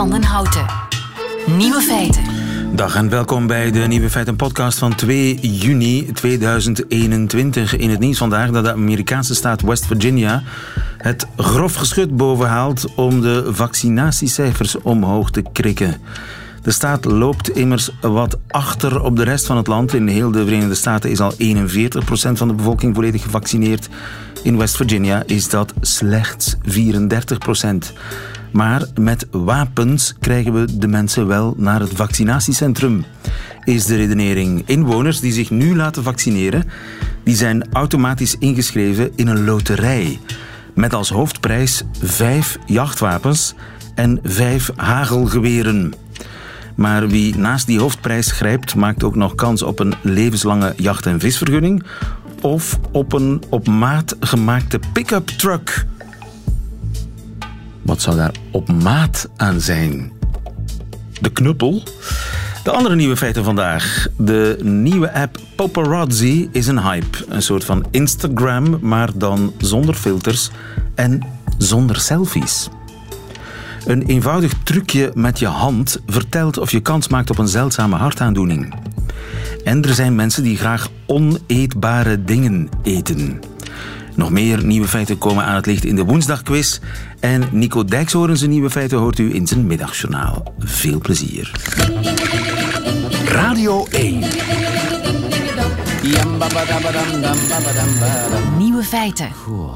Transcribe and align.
van 0.00 0.10
den 0.10 0.22
Houten. 0.22 0.66
Nieuwe 1.56 1.80
feiten. 1.80 2.22
Dag 2.74 2.94
en 2.94 3.08
welkom 3.08 3.46
bij 3.46 3.70
de 3.70 3.78
Nieuwe 3.78 4.10
Feiten 4.10 4.36
podcast 4.36 4.78
van 4.78 4.94
2 4.94 5.34
juni 5.40 6.12
2021. 6.12 7.76
In 7.76 7.90
het 7.90 7.98
nieuws 7.98 8.18
vandaag 8.18 8.50
dat 8.50 8.64
de 8.64 8.72
Amerikaanse 8.72 9.34
staat 9.34 9.62
West 9.62 9.86
Virginia 9.86 10.42
het 10.98 11.26
grof 11.36 11.74
geschut 11.74 12.16
bovenhaalt 12.16 12.94
om 12.94 13.20
de 13.20 13.48
vaccinatiecijfers 13.54 14.76
omhoog 14.82 15.30
te 15.30 15.42
krikken. 15.52 15.96
De 16.62 16.70
staat 16.70 17.04
loopt 17.04 17.50
immers 17.56 17.90
wat 18.00 18.38
achter 18.48 19.02
op 19.02 19.16
de 19.16 19.24
rest 19.24 19.46
van 19.46 19.56
het 19.56 19.66
land. 19.66 19.94
In 19.94 20.06
heel 20.06 20.30
de 20.30 20.44
Verenigde 20.44 20.74
Staten 20.74 21.10
is 21.10 21.20
al 21.20 21.32
41% 21.32 21.36
van 22.32 22.48
de 22.48 22.54
bevolking 22.54 22.94
volledig 22.94 23.22
gevaccineerd. 23.22 23.88
In 24.42 24.58
West 24.58 24.76
Virginia 24.76 25.22
is 25.26 25.48
dat 25.48 25.72
slechts 25.80 26.56
34%. 26.68 27.92
Maar 28.52 28.86
met 29.00 29.26
wapens 29.30 30.14
krijgen 30.20 30.52
we 30.52 30.78
de 30.78 30.88
mensen 30.88 31.26
wel 31.26 31.54
naar 31.56 31.80
het 31.80 31.92
vaccinatiecentrum, 31.94 33.04
is 33.64 33.84
de 33.84 33.96
redenering. 33.96 34.62
Inwoners 34.66 35.20
die 35.20 35.32
zich 35.32 35.50
nu 35.50 35.76
laten 35.76 36.02
vaccineren, 36.02 36.64
die 37.24 37.34
zijn 37.34 37.72
automatisch 37.72 38.36
ingeschreven 38.38 39.10
in 39.16 39.26
een 39.26 39.44
loterij. 39.44 40.18
Met 40.74 40.94
als 40.94 41.10
hoofdprijs 41.10 41.82
vijf 42.02 42.58
jachtwapens 42.66 43.54
en 43.94 44.20
vijf 44.22 44.70
hagelgeweren. 44.76 45.92
Maar 46.74 47.08
wie 47.08 47.36
naast 47.36 47.66
die 47.66 47.80
hoofdprijs 47.80 48.30
grijpt, 48.32 48.74
maakt 48.74 49.04
ook 49.04 49.14
nog 49.14 49.34
kans 49.34 49.62
op 49.62 49.78
een 49.78 49.94
levenslange 50.02 50.72
jacht- 50.76 51.06
en 51.06 51.20
visvergunning 51.20 51.82
of 52.40 52.78
op 52.92 53.12
een 53.12 53.42
op 53.48 53.68
maat 53.68 54.16
gemaakte 54.20 54.80
pick-up 54.92 55.26
truck. 55.26 55.86
Wat 58.00 58.08
zou 58.08 58.20
daar 58.20 58.34
op 58.50 58.72
maat 58.82 59.28
aan 59.36 59.60
zijn? 59.60 60.12
De 61.20 61.30
knuppel? 61.30 61.82
De 62.64 62.70
andere 62.70 62.94
nieuwe 62.94 63.16
feiten 63.16 63.44
vandaag. 63.44 64.06
De 64.16 64.58
nieuwe 64.62 65.14
app 65.14 65.38
Paparazzi 65.56 66.48
is 66.52 66.66
een 66.66 66.82
hype. 66.82 67.24
Een 67.28 67.42
soort 67.42 67.64
van 67.64 67.86
Instagram, 67.90 68.78
maar 68.80 69.10
dan 69.14 69.52
zonder 69.58 69.94
filters 69.94 70.50
en 70.94 71.26
zonder 71.58 71.96
selfies. 71.96 72.68
Een 73.86 74.02
eenvoudig 74.02 74.52
trucje 74.62 75.10
met 75.14 75.38
je 75.38 75.46
hand 75.46 76.00
vertelt 76.06 76.58
of 76.58 76.70
je 76.70 76.80
kans 76.80 77.08
maakt 77.08 77.30
op 77.30 77.38
een 77.38 77.48
zeldzame 77.48 77.96
hartaandoening. 77.96 78.74
En 79.64 79.82
er 79.82 79.94
zijn 79.94 80.14
mensen 80.14 80.42
die 80.42 80.56
graag 80.56 80.88
oneetbare 81.06 82.24
dingen 82.24 82.68
eten. 82.82 83.40
Nog 84.20 84.30
meer 84.30 84.64
nieuwe 84.64 84.88
feiten 84.88 85.18
komen 85.18 85.44
aan 85.44 85.54
het 85.54 85.66
licht 85.66 85.84
in 85.84 85.96
de 85.96 86.04
woensdagquiz. 86.04 86.78
En 87.20 87.42
Nico 87.50 87.84
Dijkshoorn 87.84 88.36
zijn 88.36 88.50
nieuwe 88.50 88.70
feiten 88.70 88.98
hoort 88.98 89.18
u 89.18 89.34
in 89.34 89.46
zijn 89.46 89.66
middagjournaal. 89.66 90.54
Veel 90.58 90.98
plezier. 90.98 91.50
Radio 93.24 93.86
1. 93.86 94.22
Nieuwe 98.58 98.82
feiten. 98.82 99.28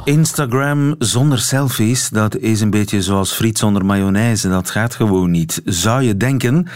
Instagram 0.05 0.95
zonder 0.99 1.39
selfies, 1.39 2.09
dat 2.09 2.37
is 2.37 2.61
een 2.61 2.71
beetje 2.71 3.03
zoals 3.03 3.33
friet 3.33 3.59
zonder 3.59 3.85
mayonaise. 3.85 4.49
Dat 4.49 4.71
gaat 4.71 4.95
gewoon 4.95 5.31
niet, 5.31 5.61
zou 5.65 6.03
je 6.03 6.17
denken. 6.17 6.69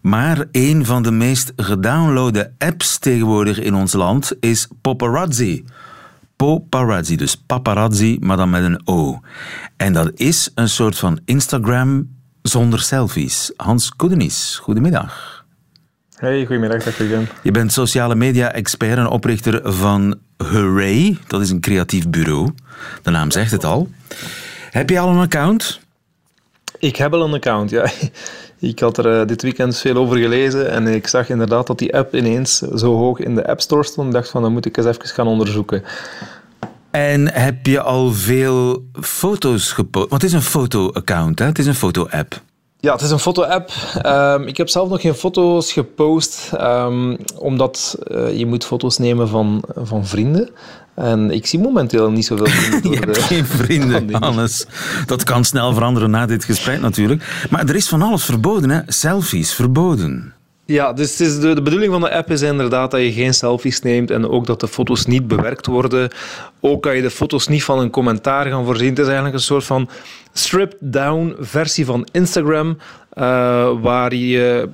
Maar 0.00 0.44
een 0.52 0.86
van 0.86 1.02
de 1.02 1.10
meest 1.10 1.52
gedownloade 1.56 2.52
apps 2.58 2.98
tegenwoordig 2.98 3.60
in 3.60 3.74
ons 3.74 3.92
land 3.92 4.32
is 4.40 4.68
Paparazzi. 4.80 5.64
Paparazzi, 6.42 7.16
dus 7.16 7.36
paparazzi, 7.36 8.16
maar 8.20 8.36
dan 8.36 8.50
met 8.50 8.62
een 8.62 8.80
O. 8.84 9.20
En 9.76 9.92
dat 9.92 10.10
is 10.14 10.50
een 10.54 10.68
soort 10.68 10.98
van 10.98 11.20
Instagram 11.24 12.08
zonder 12.42 12.80
selfies. 12.80 13.52
Hans 13.56 13.90
Koedenis, 13.90 14.58
goedemiddag. 14.62 15.44
Hey, 16.14 16.46
goedemiddag, 16.46 16.82
dag 16.82 16.98
Jurgen. 16.98 17.28
Je 17.42 17.50
bent 17.50 17.72
sociale 17.72 18.14
media-expert 18.14 18.98
en 18.98 19.06
oprichter 19.06 19.72
van 19.72 20.18
Hooray. 20.36 21.18
Dat 21.26 21.40
is 21.40 21.50
een 21.50 21.60
creatief 21.60 22.08
bureau. 22.08 22.54
De 23.02 23.10
naam 23.10 23.30
zegt 23.30 23.50
het 23.50 23.64
al. 23.64 23.88
Heb 24.70 24.90
je 24.90 24.98
al 24.98 25.08
een 25.08 25.20
account? 25.20 25.80
Ik 26.78 26.96
heb 26.96 27.12
al 27.12 27.24
een 27.24 27.34
account, 27.34 27.70
ja. 27.70 27.90
Ik 28.62 28.78
had 28.78 28.98
er 28.98 29.20
uh, 29.20 29.26
dit 29.26 29.42
weekend 29.42 29.78
veel 29.78 29.96
over 29.96 30.16
gelezen 30.16 30.70
en 30.70 30.86
ik 30.86 31.06
zag 31.06 31.28
inderdaad 31.28 31.66
dat 31.66 31.78
die 31.78 31.96
app 31.96 32.14
ineens 32.14 32.58
zo 32.58 32.96
hoog 32.96 33.18
in 33.18 33.34
de 33.34 33.46
App 33.46 33.60
Store 33.60 33.82
stond. 33.84 34.06
Ik 34.06 34.12
dacht 34.12 34.30
van, 34.30 34.42
dan 34.42 34.52
moet 34.52 34.66
ik 34.66 34.76
eens 34.76 34.86
even 34.86 35.06
gaan 35.06 35.26
onderzoeken. 35.26 35.82
En 36.90 37.32
heb 37.32 37.66
je 37.66 37.80
al 37.80 38.12
veel 38.12 38.84
foto's 39.00 39.72
gepost? 39.72 40.08
Want 40.08 40.22
het 40.22 40.30
is 40.30 40.36
een 40.36 40.42
foto-account, 40.42 41.38
hè? 41.38 41.44
Het 41.44 41.58
is 41.58 41.66
een 41.66 41.74
foto-app. 41.74 42.40
Ja, 42.82 42.92
het 42.92 43.00
is 43.00 43.10
een 43.10 43.18
foto-app. 43.18 43.70
Um, 44.06 44.46
ik 44.46 44.56
heb 44.56 44.68
zelf 44.68 44.88
nog 44.88 45.00
geen 45.00 45.14
foto's 45.14 45.72
gepost, 45.72 46.50
um, 46.60 47.16
omdat 47.38 47.98
uh, 48.10 48.38
je 48.38 48.46
moet 48.46 48.64
foto's 48.64 48.98
nemen 48.98 49.28
van, 49.28 49.64
van 49.74 50.06
vrienden. 50.06 50.50
En 50.94 51.30
ik 51.30 51.46
zie 51.46 51.58
momenteel 51.58 52.10
niet 52.10 52.26
zoveel 52.26 52.46
vrienden. 52.60 52.90
je 52.90 52.98
hebt 52.98 53.18
geen 53.18 53.46
vrienden, 53.46 54.14
Hannes. 54.14 54.66
Dat 55.06 55.24
kan 55.24 55.44
snel 55.44 55.72
veranderen 55.74 56.10
na 56.10 56.26
dit 56.26 56.44
gesprek 56.44 56.80
natuurlijk. 56.80 57.46
Maar 57.50 57.68
er 57.68 57.74
is 57.74 57.88
van 57.88 58.02
alles 58.02 58.24
verboden, 58.24 58.70
hè? 58.70 58.80
Selfies, 58.86 59.52
verboden. 59.52 60.34
Ja, 60.72 60.92
dus 60.92 61.20
is 61.20 61.40
de, 61.40 61.62
bedoeling 61.62 61.92
van 61.92 62.00
de 62.00 62.10
app 62.10 62.30
is 62.30 62.42
inderdaad 62.42 62.90
dat 62.90 63.00
je 63.00 63.12
geen 63.12 63.34
selfies 63.34 63.80
neemt 63.80 64.10
en 64.10 64.28
ook 64.28 64.46
dat 64.46 64.60
de 64.60 64.68
foto's 64.68 65.06
niet 65.06 65.26
bewerkt 65.26 65.66
worden. 65.66 66.10
Ook 66.60 66.82
kan 66.82 66.96
je 66.96 67.02
de 67.02 67.10
foto's 67.10 67.46
niet 67.48 67.64
van 67.64 67.78
een 67.78 67.90
commentaar 67.90 68.46
gaan 68.46 68.64
voorzien. 68.64 68.88
Het 68.88 68.98
is 68.98 69.04
eigenlijk 69.04 69.34
een 69.34 69.40
soort 69.40 69.64
van 69.64 69.88
stripped-down 70.32 71.36
versie 71.40 71.84
van 71.84 72.08
Instagram, 72.12 72.68
uh, 72.68 73.70
waar 73.80 74.14
je 74.14 74.68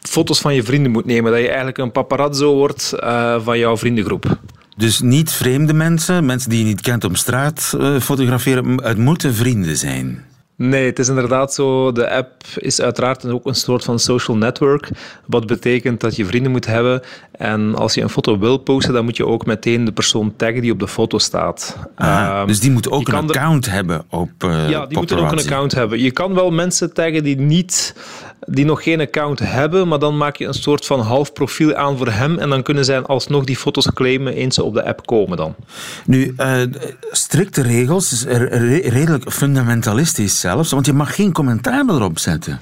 foto's 0.00 0.40
van 0.40 0.54
je 0.54 0.62
vrienden 0.62 0.92
moet 0.92 1.04
nemen. 1.04 1.30
Dat 1.30 1.40
je 1.40 1.46
eigenlijk 1.46 1.78
een 1.78 1.92
paparazzo 1.92 2.54
wordt 2.54 2.92
uh, 2.94 3.40
van 3.40 3.58
jouw 3.58 3.76
vriendengroep. 3.76 4.38
Dus 4.76 5.00
niet 5.00 5.32
vreemde 5.32 5.72
mensen, 5.72 6.26
mensen 6.26 6.50
die 6.50 6.58
je 6.58 6.64
niet 6.64 6.80
kent 6.80 7.04
op 7.04 7.16
straat 7.16 7.72
uh, 7.76 8.00
fotograferen. 8.00 8.82
Het 8.82 8.98
moeten 8.98 9.34
vrienden 9.34 9.76
zijn. 9.76 10.24
Nee, 10.58 10.86
het 10.86 10.98
is 10.98 11.08
inderdaad 11.08 11.54
zo. 11.54 11.92
De 11.92 12.10
app 12.10 12.32
is 12.56 12.80
uiteraard 12.80 13.26
ook 13.26 13.46
een 13.46 13.54
soort 13.54 13.84
van 13.84 13.98
social 13.98 14.36
network. 14.36 14.88
Wat 15.26 15.46
betekent 15.46 16.00
dat 16.00 16.16
je 16.16 16.24
vrienden 16.24 16.52
moet 16.52 16.66
hebben. 16.66 17.02
En 17.32 17.74
als 17.74 17.94
je 17.94 18.00
een 18.00 18.08
foto 18.08 18.38
wil 18.38 18.56
posten, 18.56 18.94
dan 18.94 19.04
moet 19.04 19.16
je 19.16 19.26
ook 19.26 19.46
meteen 19.46 19.84
de 19.84 19.92
persoon 19.92 20.36
taggen 20.36 20.62
die 20.62 20.72
op 20.72 20.78
de 20.78 20.88
foto 20.88 21.18
staat. 21.18 21.76
Ah, 21.94 22.38
um, 22.40 22.46
dus 22.46 22.60
die 22.60 22.70
moet 22.70 22.90
ook 22.90 23.08
een 23.08 23.14
account 23.14 23.66
er... 23.66 23.72
hebben 23.72 24.04
op 24.10 24.30
uh, 24.44 24.68
Ja, 24.70 24.86
die 24.86 24.98
moeten 24.98 25.18
ook 25.18 25.32
een 25.32 25.38
account 25.38 25.72
hebben. 25.72 26.00
Je 26.00 26.10
kan 26.10 26.34
wel 26.34 26.50
mensen 26.50 26.94
taggen 26.94 27.24
die, 27.24 27.40
niet, 27.40 27.94
die 28.40 28.64
nog 28.64 28.82
geen 28.82 29.00
account 29.00 29.38
hebben, 29.38 29.88
maar 29.88 29.98
dan 29.98 30.16
maak 30.16 30.36
je 30.36 30.46
een 30.46 30.54
soort 30.54 30.86
van 30.86 31.00
half 31.00 31.32
profiel 31.32 31.74
aan 31.74 31.96
voor 31.96 32.10
hem. 32.10 32.38
En 32.38 32.48
dan 32.48 32.62
kunnen 32.62 32.84
zij 32.84 33.02
alsnog 33.02 33.44
die 33.44 33.56
foto's 33.56 33.92
claimen 33.92 34.32
eens 34.32 34.54
ze 34.54 34.62
op 34.62 34.74
de 34.74 34.84
app 34.84 35.06
komen 35.06 35.36
dan. 35.36 35.54
Nu, 36.04 36.34
uh, 36.38 36.62
strikte 37.10 37.62
regels, 37.62 38.24
redelijk 38.24 39.32
fundamentalistisch 39.32 40.40
zelfs, 40.40 40.70
want 40.70 40.86
je 40.86 40.92
mag 40.92 41.14
geen 41.14 41.32
commentaar 41.32 41.84
erop 41.88 42.18
zetten. 42.18 42.60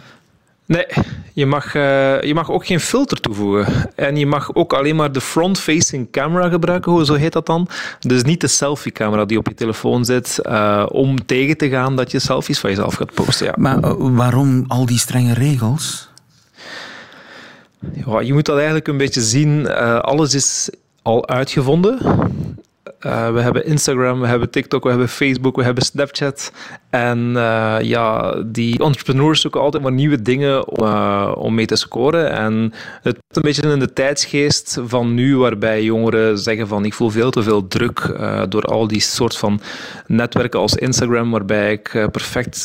Nee, 0.66 0.86
je 1.32 1.47
mag, 1.47 1.75
uh, 1.75 2.22
je 2.22 2.34
mag 2.34 2.50
ook 2.50 2.66
geen 2.66 2.80
filter 2.80 3.20
toevoegen. 3.20 3.66
En 3.94 4.16
je 4.16 4.26
mag 4.26 4.54
ook 4.54 4.72
alleen 4.72 4.97
maar 4.97 5.12
de 5.12 5.20
front-facing 5.20 6.10
camera 6.10 6.48
gebruiken, 6.48 6.92
hoe 6.92 7.04
zo 7.04 7.14
heet 7.14 7.32
dat 7.32 7.47
dan. 7.47 7.69
Dus 8.00 8.22
niet 8.22 8.41
de 8.41 8.47
selfie-camera 8.47 9.25
die 9.25 9.38
op 9.38 9.48
je 9.48 9.54
telefoon 9.54 10.04
zit, 10.04 10.38
uh, 10.42 10.86
om 10.88 11.26
tegen 11.26 11.56
te 11.56 11.69
gaan 11.69 11.97
dat 11.97 12.10
je 12.10 12.19
selfies 12.19 12.58
van 12.58 12.70
jezelf 12.70 12.94
gaat 12.94 13.14
posten. 13.14 13.47
Ja. 13.47 13.52
Maar 13.56 13.78
uh, 13.78 13.92
waarom 13.98 14.64
al 14.69 14.86
die 14.86 14.98
strenge 14.98 15.34
regels? 15.34 16.08
Ja, 18.06 18.20
je 18.20 18.32
moet 18.32 18.46
dat 18.46 18.56
eigenlijk 18.56 18.88
een 18.88 18.96
beetje 18.96 19.20
zien. 19.20 19.69
alles 20.00 20.34
is 20.34 20.70
al 21.02 21.28
uitgevonden. 21.28 21.98
Uh, 23.06 23.32
we 23.32 23.41
hebben 23.41 23.66
Instagram, 23.66 24.20
we 24.20 24.26
hebben 24.26 24.50
TikTok, 24.50 24.82
we 24.82 24.88
hebben 24.88 25.08
Facebook, 25.08 25.56
we 25.56 25.62
hebben 25.62 25.84
Snapchat. 25.84 26.52
En 26.94 27.32
uh, 27.35 27.76
ja, 27.81 28.35
die 28.46 28.79
entrepreneurs 28.79 29.41
zoeken 29.41 29.61
altijd 29.61 29.82
maar 29.82 29.93
nieuwe 29.93 30.23
dingen 30.23 30.69
om, 30.69 30.87
uh, 30.87 31.32
om 31.37 31.55
mee 31.55 31.67
te 31.67 31.76
scoren. 31.76 32.31
En 32.31 32.73
het 33.02 33.17
is 33.31 33.37
een 33.37 33.43
beetje 33.43 33.73
in 33.73 33.79
de 33.79 33.93
tijdsgeest 33.93 34.79
van 34.87 35.14
nu, 35.14 35.37
waarbij 35.37 35.82
jongeren 35.82 36.38
zeggen 36.38 36.69
van 36.69 36.85
ik 36.85 36.94
voel 36.94 37.11
veel 37.11 37.31
te 37.31 37.43
veel 37.43 37.67
druk 37.67 38.17
door 38.49 38.62
al 38.62 38.88
die 38.88 39.00
soort 39.00 39.37
van 39.37 39.61
netwerken 40.06 40.61
als 40.61 40.75
Instagram, 40.75 41.31
waarbij 41.31 41.73
ik 41.73 42.08
perfect 42.11 42.62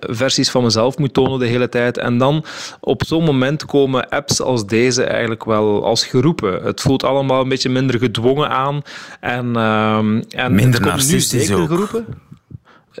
versies 0.00 0.50
van 0.50 0.62
mezelf 0.62 0.98
moet 0.98 1.14
tonen 1.14 1.38
de 1.38 1.46
hele 1.46 1.68
tijd. 1.68 1.98
En 1.98 2.18
dan 2.18 2.44
op 2.80 3.02
zo'n 3.06 3.24
moment 3.24 3.64
komen 3.64 4.08
apps 4.08 4.40
als 4.40 4.66
deze 4.66 5.04
eigenlijk 5.04 5.44
wel 5.44 5.84
als 5.84 6.06
geroepen. 6.06 6.62
Het 6.62 6.80
voelt 6.80 7.04
allemaal 7.04 7.42
een 7.42 7.48
beetje 7.48 7.70
minder 7.70 7.98
gedwongen 7.98 8.48
aan. 8.48 8.82
En, 9.20 9.46
uh, 9.56 9.98
en 10.28 10.54
minder 10.54 10.80
narcistisch 10.80 11.52
ook. 11.52 11.68
Geroepen. 11.68 12.06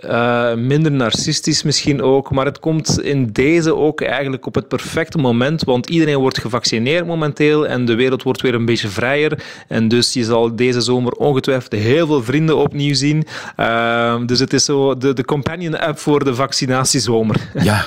Uh, 0.02 0.54
minder 0.54 0.92
narcistisch 0.92 1.62
misschien 1.62 2.02
ook, 2.02 2.30
maar 2.30 2.44
het 2.44 2.58
komt 2.58 3.00
in 3.00 3.32
deze 3.32 3.76
ook 3.76 4.00
eigenlijk 4.00 4.46
op 4.46 4.54
het 4.54 4.68
perfecte 4.68 5.18
moment, 5.18 5.64
want 5.64 5.90
iedereen 5.90 6.18
wordt 6.18 6.40
gevaccineerd 6.40 7.06
momenteel 7.06 7.66
en 7.66 7.84
de 7.84 7.94
wereld 7.94 8.22
wordt 8.22 8.40
weer 8.40 8.54
een 8.54 8.64
beetje 8.64 8.88
vrijer. 8.88 9.42
En 9.68 9.88
dus 9.88 10.12
je 10.12 10.24
zal 10.24 10.56
deze 10.56 10.80
zomer 10.80 11.12
ongetwijfeld 11.12 11.72
heel 11.72 12.06
veel 12.06 12.22
vrienden 12.22 12.56
opnieuw 12.56 12.94
zien. 12.94 13.26
Uh, 13.60 14.16
dus 14.26 14.38
het 14.38 14.52
is 14.52 14.64
zo 14.64 14.96
de, 14.96 15.12
de 15.12 15.24
companion 15.24 15.80
app 15.80 15.98
voor 15.98 16.24
de 16.24 16.34
vaccinatiezomer. 16.34 17.36
Ja. 17.62 17.84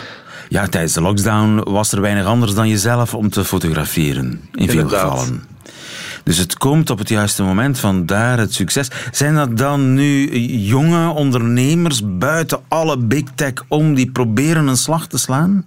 Ja, 0.49 0.67
tijdens 0.67 0.93
de 0.93 1.01
lockdown 1.01 1.69
was 1.69 1.91
er 1.91 2.01
weinig 2.01 2.25
anders 2.25 2.53
dan 2.53 2.67
jezelf 2.67 3.13
om 3.13 3.29
te 3.29 3.45
fotograferen. 3.45 4.41
In 4.53 4.69
veel 4.69 4.87
gevallen. 4.87 5.43
Dus 6.27 6.37
het 6.37 6.57
komt 6.57 6.89
op 6.89 6.97
het 6.97 7.09
juiste 7.09 7.43
moment, 7.43 7.79
vandaar 7.79 8.37
het 8.37 8.53
succes. 8.53 8.91
Zijn 9.11 9.35
dat 9.35 9.57
dan 9.57 9.93
nu 9.93 10.37
jonge 10.47 11.09
ondernemers 11.09 12.17
buiten 12.17 12.59
alle 12.67 12.97
big 12.97 13.23
tech 13.35 13.53
om 13.67 13.93
die 13.93 14.11
proberen 14.11 14.67
een 14.67 14.77
slag 14.77 15.07
te 15.07 15.17
slaan? 15.17 15.65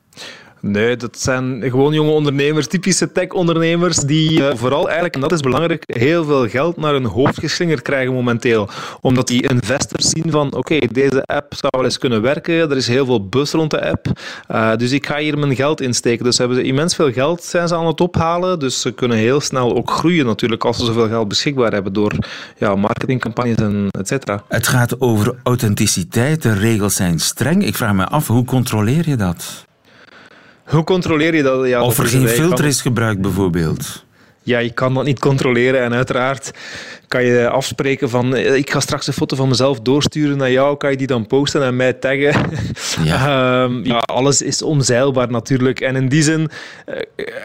Nee, 0.60 0.96
dat 0.96 1.18
zijn 1.18 1.62
gewoon 1.62 1.92
jonge 1.92 2.10
ondernemers, 2.10 2.66
typische 2.66 3.12
tech-ondernemers, 3.12 3.96
die 3.96 4.46
eh, 4.46 4.56
vooral 4.56 4.84
eigenlijk, 4.84 5.14
en 5.14 5.20
dat 5.20 5.32
is 5.32 5.40
belangrijk, 5.40 5.82
heel 5.86 6.24
veel 6.24 6.48
geld 6.48 6.76
naar 6.76 6.92
hun 6.92 7.04
hoofd 7.04 7.38
geslingerd 7.38 7.82
krijgen 7.82 8.12
momenteel. 8.12 8.68
Omdat 9.00 9.26
die 9.26 9.48
investors 9.48 10.08
zien 10.08 10.30
van, 10.30 10.54
oké, 10.54 10.78
deze 10.92 11.22
app 11.24 11.54
zou 11.54 11.72
wel 11.76 11.84
eens 11.84 11.98
kunnen 11.98 12.22
werken, 12.22 12.70
er 12.70 12.76
is 12.76 12.86
heel 12.86 13.04
veel 13.04 13.28
buzz 13.28 13.52
rond 13.52 13.70
de 13.70 13.90
app, 13.90 14.06
eh, 14.46 14.76
dus 14.76 14.92
ik 14.92 15.06
ga 15.06 15.18
hier 15.18 15.38
mijn 15.38 15.54
geld 15.54 15.80
insteken. 15.80 16.24
Dus 16.24 16.38
hebben 16.38 16.56
ze 16.56 16.62
immens 16.62 16.94
veel 16.94 17.12
geld 17.12 17.42
zijn 17.42 17.68
ze 17.68 17.74
aan 17.74 17.86
het 17.86 18.00
ophalen, 18.00 18.58
dus 18.58 18.80
ze 18.80 18.92
kunnen 18.92 19.16
heel 19.16 19.40
snel 19.40 19.76
ook 19.76 19.90
groeien 19.90 20.26
natuurlijk 20.26 20.64
als 20.64 20.76
ze 20.76 20.84
zoveel 20.84 21.08
geld 21.08 21.28
beschikbaar 21.28 21.72
hebben 21.72 21.92
door 21.92 22.12
ja, 22.58 22.74
marketingcampagnes 22.74 23.56
en 23.56 23.88
et 23.90 24.08
cetera. 24.08 24.42
Het 24.48 24.68
gaat 24.68 25.00
over 25.00 25.34
authenticiteit, 25.42 26.42
de 26.42 26.54
regels 26.54 26.94
zijn 26.94 27.18
streng. 27.18 27.64
Ik 27.64 27.76
vraag 27.76 27.94
me 27.94 28.06
af, 28.06 28.26
hoe 28.26 28.44
controleer 28.44 29.08
je 29.08 29.16
dat? 29.16 29.68
Hoe 30.70 30.84
controleer 30.84 31.34
je 31.34 31.42
dat? 31.42 31.66
Ja, 31.66 31.82
Of 31.82 31.98
er 31.98 32.06
geen 32.06 32.22
een- 32.22 32.28
filter 32.28 32.64
is 32.64 32.80
gebruikt 32.80 33.20
bijvoorbeeld? 33.20 34.04
Ja, 34.42 34.58
je 34.58 34.70
kan 34.72 34.94
dat 34.94 35.04
niet 35.04 35.18
controleren. 35.18 35.82
En 35.82 35.94
uiteraard 35.94 36.50
kan 37.08 37.24
je 37.24 37.48
afspreken 37.48 38.10
van... 38.10 38.34
eh, 38.34 38.54
Ik 38.54 38.70
ga 38.70 38.80
straks 38.80 39.06
een 39.06 39.12
foto 39.12 39.36
van 39.36 39.48
mezelf 39.48 39.80
doorsturen 39.80 40.36
naar 40.36 40.50
jou. 40.50 40.76
Kan 40.76 40.90
je 40.90 40.96
die 40.96 41.06
dan 41.06 41.26
posten 41.26 41.62
en 41.62 41.76
mij 41.76 41.92
taggen? 41.92 42.34
Ja. 43.04 43.62
Ehm, 43.64 43.84
ja, 43.84 43.98
alles 43.98 44.42
is 44.42 44.62
onzeilbaar 44.62 45.30
natuurlijk. 45.30 45.80
En 45.80 45.96
in 45.96 46.08
die 46.08 46.22
zin... 46.22 46.48
eh, 46.86 46.96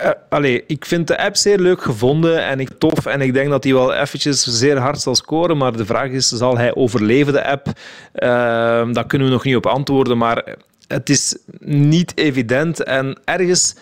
eh, 0.01 0.12
allee, 0.30 0.63
ik 0.68 0.86
vind 0.86 1.07
de 1.07 1.18
app 1.19 1.36
zeer 1.36 1.60
leuk 1.60 1.81
gevonden 1.81 2.45
en 2.48 2.60
ik 2.60 2.69
tof. 2.77 3.06
En 3.06 3.22
ik 3.22 3.33
denk 3.33 3.50
dat 3.50 3.63
hij 3.63 3.74
wel 3.74 3.94
eventjes 3.94 4.44
zeer 4.44 4.77
hard 4.77 5.01
zal 5.01 5.16
scoren. 5.16 5.57
Maar 5.57 5.77
de 5.77 5.86
vraag 5.86 6.10
is, 6.10 6.27
zal 6.27 6.57
hij 6.57 6.75
overleven, 6.75 7.33
de 7.33 7.45
app? 7.48 7.68
Ehm, 8.13 8.94
daar 8.94 9.06
kunnen 9.06 9.27
we 9.27 9.33
nog 9.33 9.44
niet 9.44 9.56
op 9.56 9.66
antwoorden. 9.66 10.18
Maar 10.18 10.56
het 10.87 11.09
is 11.09 11.37
niet 11.59 12.17
evident. 12.17 12.83
En 12.83 13.19
ergens, 13.25 13.75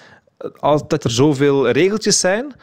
altijd 0.60 1.04
er 1.04 1.12
zoveel 1.12 1.70
regeltjes 1.70 2.20
zijn 2.20 2.54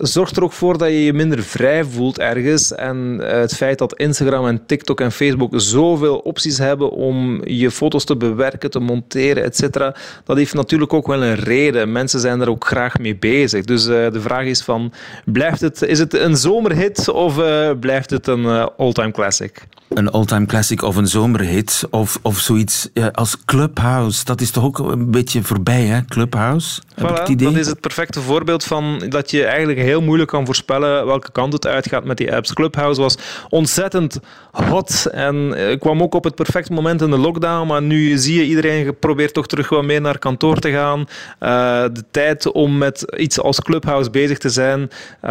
zorgt 0.00 0.36
er 0.36 0.42
ook 0.42 0.52
voor 0.52 0.78
dat 0.78 0.88
je 0.88 1.04
je 1.04 1.12
minder 1.12 1.42
vrij 1.42 1.84
voelt 1.84 2.18
ergens. 2.18 2.74
En 2.74 3.20
eh, 3.20 3.40
het 3.40 3.56
feit 3.56 3.78
dat 3.78 3.96
Instagram 3.98 4.46
en 4.46 4.66
TikTok 4.66 5.00
en 5.00 5.12
Facebook 5.12 5.52
zoveel 5.56 6.18
opties 6.18 6.58
hebben 6.58 6.90
om 6.90 7.40
je 7.44 7.70
foto's 7.70 8.04
te 8.04 8.16
bewerken, 8.16 8.70
te 8.70 8.78
monteren, 8.78 9.44
etc. 9.44 9.78
Dat 10.24 10.36
heeft 10.36 10.54
natuurlijk 10.54 10.92
ook 10.92 11.06
wel 11.06 11.22
een 11.22 11.34
reden. 11.34 11.92
Mensen 11.92 12.20
zijn 12.20 12.40
er 12.40 12.50
ook 12.50 12.66
graag 12.66 12.98
mee 12.98 13.16
bezig. 13.16 13.64
Dus 13.64 13.86
eh, 13.86 14.10
de 14.10 14.20
vraag 14.20 14.44
is 14.44 14.62
van, 14.62 14.92
blijft 15.24 15.60
het, 15.60 15.82
is 15.82 15.98
het 15.98 16.14
een 16.14 16.36
zomerhit 16.36 17.08
of 17.08 17.38
eh, 17.38 17.70
blijft 17.80 18.10
het 18.10 18.26
een 18.26 18.46
all-time 18.76 19.10
classic? 19.10 19.66
Een 19.88 20.10
all-time 20.10 20.46
classic 20.46 20.82
of 20.82 20.96
een 20.96 21.06
zomerhit 21.06 21.84
of, 21.90 22.18
of 22.22 22.38
zoiets 22.38 22.88
als 23.12 23.36
Clubhouse. 23.44 24.24
Dat 24.24 24.40
is 24.40 24.50
toch 24.50 24.64
ook 24.64 24.78
een 24.78 25.10
beetje 25.10 25.42
voorbij, 25.42 25.82
hè? 25.82 26.04
Clubhouse? 26.04 26.80
Heb 26.94 27.08
ik 27.08 27.16
Voilà, 27.16 27.18
het 27.18 27.28
idee? 27.28 27.48
dat 27.48 27.56
is 27.56 27.66
het 27.66 27.80
perfecte 27.80 28.20
voorbeeld 28.20 28.64
van 28.64 29.02
dat 29.08 29.30
je 29.30 29.44
eigenlijk 29.44 29.78
heel 29.90 30.02
moeilijk 30.02 30.30
kan 30.30 30.46
voorspellen 30.46 31.06
welke 31.06 31.32
kant 31.32 31.52
het 31.52 31.66
uitgaat 31.66 32.04
met 32.04 32.16
die 32.16 32.34
apps. 32.34 32.52
Clubhouse 32.52 33.00
was 33.00 33.16
ontzettend 33.48 34.18
hot 34.50 35.06
en 35.12 35.54
eh, 35.54 35.78
kwam 35.78 36.02
ook 36.02 36.14
op 36.14 36.24
het 36.24 36.34
perfecte 36.34 36.72
moment 36.72 37.02
in 37.02 37.10
de 37.10 37.18
lockdown, 37.18 37.66
maar 37.66 37.82
nu 37.82 38.16
zie 38.18 38.34
je 38.36 38.44
iedereen 38.46 38.98
probeert 38.98 39.34
toch 39.34 39.46
terug 39.46 39.68
wat 39.68 39.84
meer 39.84 40.00
naar 40.00 40.18
kantoor 40.18 40.58
te 40.58 40.70
gaan. 40.70 41.06
Eh, 41.38 41.82
de 41.92 42.04
tijd 42.10 42.52
om 42.52 42.78
met 42.78 43.04
iets 43.16 43.40
als 43.40 43.60
Clubhouse 43.60 44.10
bezig 44.10 44.38
te 44.38 44.48
zijn 44.48 44.90
eh, 45.20 45.30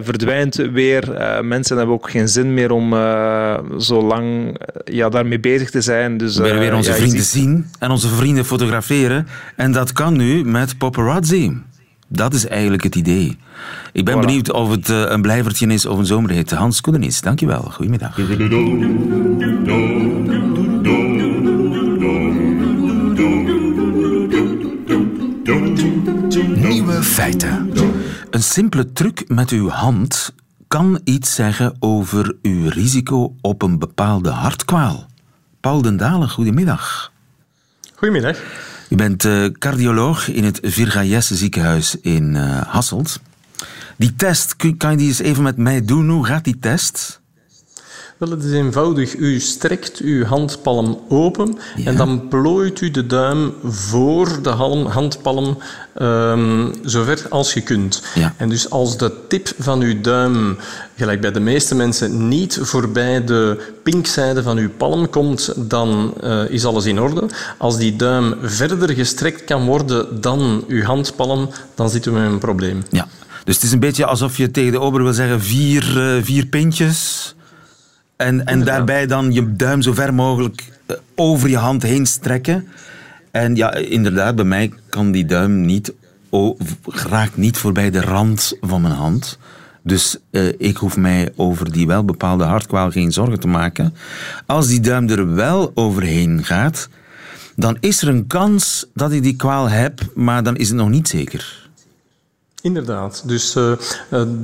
verdwijnt 0.00 0.54
weer. 0.54 1.12
Eh, 1.12 1.40
mensen 1.40 1.76
hebben 1.76 1.94
ook 1.94 2.10
geen 2.10 2.28
zin 2.28 2.54
meer 2.54 2.70
om 2.70 2.90
zo 3.80 4.02
lang 4.02 4.56
ja, 4.84 5.08
daarmee 5.08 5.40
bezig 5.40 5.70
te 5.70 5.80
zijn. 5.80 6.16
Dus, 6.16 6.36
We 6.36 6.42
willen 6.42 6.58
weer 6.58 6.74
onze 6.74 6.90
ja, 6.90 6.96
vrienden 6.96 7.18
ziet- 7.22 7.42
zien 7.42 7.66
en 7.78 7.90
onze 7.90 8.08
vrienden 8.08 8.44
fotograferen. 8.44 9.26
En 9.56 9.72
dat 9.72 9.92
kan 9.92 10.16
nu 10.16 10.44
met 10.44 10.78
paparazzi. 10.78 11.52
Dat 12.08 12.34
is 12.34 12.46
eigenlijk 12.46 12.82
het 12.82 12.94
idee. 12.94 13.38
Ik 13.92 14.04
ben 14.04 14.16
Voilà. 14.16 14.20
benieuwd 14.20 14.52
of 14.52 14.70
het 14.70 14.88
eh, 14.90 15.02
een 15.06 15.22
blijvertje 15.22 15.66
is 15.66 15.86
of 15.86 15.98
een 15.98 16.06
zomerhit. 16.06 16.50
Hans 16.50 16.80
Koedenis, 16.80 17.20
dankjewel. 17.20 17.62
Goedemiddag. 17.62 18.16
Nieuwe 26.56 27.02
feiten. 27.02 27.70
Een 28.30 28.42
simpele 28.42 28.92
truc 28.92 29.24
met 29.28 29.50
uw 29.50 29.68
hand 29.68 30.34
kan 30.68 31.00
iets 31.04 31.34
zeggen 31.34 31.76
over 31.78 32.36
uw 32.42 32.68
risico 32.68 33.34
op 33.40 33.62
een 33.62 33.78
bepaalde 33.78 34.30
hartkwaal. 34.30 35.06
Paul 35.60 35.82
den 35.82 35.96
Dalen, 35.96 36.30
goedemiddag. 36.30 37.12
Goedemiddag. 37.94 38.38
U 38.88 38.96
bent 38.96 39.24
eh, 39.24 39.44
cardioloog 39.58 40.28
in 40.28 40.44
het 40.44 40.58
Virga 40.62 41.04
Jesse 41.04 41.36
ziekenhuis 41.36 41.96
in 42.00 42.36
eh, 42.36 42.60
Hasselt. 42.60 43.20
Die 43.96 44.14
test, 44.16 44.56
kan 44.76 44.90
je 44.90 44.96
die 44.96 45.06
eens 45.06 45.18
even 45.18 45.42
met 45.42 45.56
mij 45.56 45.84
doen? 45.84 46.08
Hoe 46.08 46.26
gaat 46.26 46.44
die 46.44 46.58
test? 46.58 47.20
Wel, 48.16 48.30
het 48.30 48.42
is 48.42 48.52
eenvoudig. 48.52 49.16
U 49.16 49.40
strekt 49.40 49.98
uw 49.98 50.24
handpalm 50.24 51.00
open 51.08 51.58
en 51.84 51.96
dan 51.96 52.28
plooit 52.28 52.80
u 52.80 52.90
de 52.90 53.06
duim 53.06 53.54
voor 53.64 54.42
de 54.42 54.48
handpalm 54.88 55.58
ehm 55.94 56.68
zover 56.82 57.26
als 57.28 57.52
je 57.54 57.60
kunt. 57.60 58.02
Ja. 58.14 58.34
En 58.36 58.48
dus 58.48 58.70
als 58.70 58.96
de 58.96 59.12
tip 59.28 59.52
van 59.58 59.80
uw 59.80 60.00
duim, 60.00 60.56
gelijk 60.96 61.20
bij 61.20 61.32
de 61.32 61.40
meeste 61.40 61.74
mensen, 61.74 62.28
niet 62.28 62.58
voorbij 62.62 63.24
de 63.24 63.72
pinkzijde 63.82 64.42
van 64.42 64.56
uw 64.56 64.70
palm 64.76 65.10
komt, 65.10 65.52
dan 65.56 66.14
eh, 66.20 66.50
is 66.50 66.64
alles 66.64 66.84
in 66.84 67.00
orde. 67.00 67.26
Als 67.58 67.76
die 67.76 67.96
duim 67.96 68.34
verder 68.42 68.90
gestrekt 68.94 69.44
kan 69.44 69.64
worden 69.64 70.20
dan 70.20 70.64
uw 70.68 70.82
handpalm, 70.82 71.50
dan 71.74 71.90
zitten 71.90 72.12
we 72.12 72.18
met 72.18 72.30
een 72.30 72.38
probleem. 72.38 72.82
Ja. 72.90 73.08
Dus 73.44 73.54
het 73.54 73.64
is 73.64 73.72
een 73.72 73.80
beetje 73.80 74.06
alsof 74.06 74.36
je 74.36 74.50
tegen 74.50 74.72
de 74.72 74.80
ober 74.80 75.02
wil 75.02 75.12
zeggen 75.12 75.42
vier, 75.42 76.00
eh, 76.00 76.22
vier 76.22 76.46
pintjes. 76.46 77.34
En, 78.16 78.46
en 78.46 78.64
daarbij 78.64 79.06
dan 79.06 79.32
je 79.32 79.56
duim 79.56 79.82
zo 79.82 79.92
ver 79.92 80.14
mogelijk 80.14 80.64
eh, 80.86 80.96
over 81.14 81.48
je 81.48 81.56
hand 81.56 81.82
heen 81.82 82.06
strekken. 82.06 82.68
En 83.30 83.56
ja, 83.56 83.74
inderdaad, 83.74 84.36
bij 84.36 84.44
mij 84.44 84.72
kan 84.88 85.10
die 85.10 85.24
duim 85.24 85.60
niet, 85.60 85.92
raakt 86.84 87.36
niet 87.36 87.56
voorbij 87.56 87.90
de 87.90 88.00
rand 88.00 88.52
van 88.60 88.80
mijn 88.80 88.94
hand. 88.94 89.38
Dus 89.82 90.16
eh, 90.30 90.48
ik 90.58 90.76
hoef 90.76 90.96
mij 90.96 91.32
over 91.36 91.72
die 91.72 91.86
wel 91.86 92.04
bepaalde 92.04 92.44
hartkwaal 92.44 92.90
geen 92.90 93.12
zorgen 93.12 93.40
te 93.40 93.48
maken. 93.48 93.94
Als 94.46 94.66
die 94.66 94.80
duim 94.80 95.08
er 95.08 95.34
wel 95.34 95.72
overheen 95.74 96.44
gaat, 96.44 96.88
dan 97.56 97.76
is 97.80 98.02
er 98.02 98.08
een 98.08 98.26
kans 98.26 98.86
dat 98.94 99.12
ik 99.12 99.22
die 99.22 99.36
kwaal 99.36 99.68
heb, 99.68 100.00
maar 100.14 100.42
dan 100.42 100.56
is 100.56 100.68
het 100.68 100.76
nog 100.76 100.88
niet 100.88 101.08
zeker. 101.08 101.65
Inderdaad. 102.66 103.22
Dus 103.24 103.54
eh, 103.54 103.72
eh, 103.72 103.78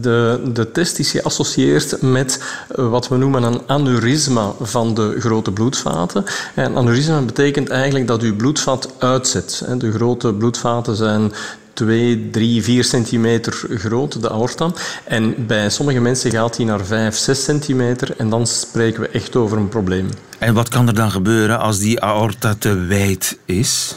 de, 0.00 0.50
de 0.52 0.70
test 0.72 0.98
is 0.98 1.10
geassocieerd 1.10 2.02
met 2.02 2.42
eh, 2.68 2.90
wat 2.90 3.08
we 3.08 3.16
noemen 3.16 3.42
een 3.42 3.60
aneurysma 3.66 4.52
van 4.60 4.94
de 4.94 5.16
grote 5.18 5.50
bloedvaten. 5.50 6.24
En 6.54 6.76
aneurysma 6.76 7.20
betekent 7.20 7.68
eigenlijk 7.68 8.06
dat 8.06 8.22
uw 8.22 8.36
bloedvat 8.36 8.94
uitzet. 8.98 9.64
De 9.78 9.92
grote 9.92 10.34
bloedvaten 10.34 10.96
zijn 10.96 11.32
2, 11.72 12.30
3, 12.30 12.62
4 12.62 12.84
centimeter 12.84 13.64
groot, 13.68 14.22
de 14.22 14.30
aorta. 14.30 14.70
En 15.04 15.46
bij 15.46 15.70
sommige 15.70 16.00
mensen 16.00 16.30
gaat 16.30 16.56
die 16.56 16.66
naar 16.66 16.84
5, 16.84 17.16
6 17.16 17.44
centimeter. 17.44 18.14
En 18.16 18.30
dan 18.30 18.46
spreken 18.46 19.00
we 19.00 19.08
echt 19.08 19.36
over 19.36 19.58
een 19.58 19.68
probleem. 19.68 20.08
En 20.38 20.54
wat 20.54 20.68
kan 20.68 20.88
er 20.88 20.94
dan 20.94 21.10
gebeuren 21.10 21.58
als 21.58 21.78
die 21.78 22.00
aorta 22.00 22.54
te 22.58 22.74
wijd 22.74 23.38
is? 23.44 23.94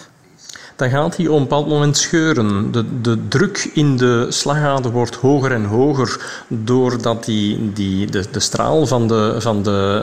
Dan 0.75 0.89
gaat 0.89 1.17
hij 1.17 1.27
op 1.27 1.35
een 1.35 1.41
bepaald 1.41 1.67
moment 1.67 1.97
scheuren. 1.97 2.71
De, 2.71 3.01
de 3.01 3.27
druk 3.27 3.69
in 3.73 3.97
de 3.97 4.25
slagader 4.29 4.91
wordt 4.91 5.15
hoger 5.15 5.51
en 5.51 5.65
hoger 5.65 6.43
doordat 6.47 7.25
die, 7.25 7.73
die, 7.73 8.07
de, 8.11 8.25
de 8.31 8.39
straal 8.39 8.87
van 8.87 9.07
de, 9.07 9.35
van 9.37 9.63
de, 9.63 10.01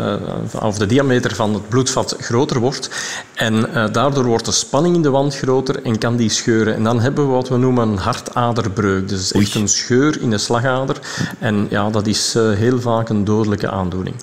eh, 0.52 0.64
of 0.64 0.78
de 0.78 0.86
diameter 0.86 1.34
van 1.34 1.54
het 1.54 1.68
bloedvat 1.68 2.16
groter 2.18 2.60
wordt. 2.60 2.90
En 3.34 3.74
eh, 3.74 3.92
daardoor 3.92 4.24
wordt 4.24 4.44
de 4.44 4.52
spanning 4.52 4.94
in 4.94 5.02
de 5.02 5.10
wand 5.10 5.36
groter 5.36 5.82
en 5.82 5.98
kan 5.98 6.16
die 6.16 6.30
scheuren. 6.30 6.74
En 6.74 6.84
dan 6.84 7.00
hebben 7.00 7.26
we 7.26 7.32
wat 7.32 7.48
we 7.48 7.56
noemen 7.56 7.88
een 7.88 7.98
hartaderbreuk. 7.98 9.08
Dus 9.08 9.32
echt 9.32 9.54
een 9.54 9.68
scheur 9.68 10.20
in 10.20 10.30
de 10.30 10.38
slagader. 10.38 10.96
En 11.38 11.66
ja, 11.70 11.90
dat 11.90 12.06
is 12.06 12.34
eh, 12.34 12.50
heel 12.50 12.80
vaak 12.80 13.08
een 13.08 13.24
dodelijke 13.24 13.70
aandoening. 13.70 14.16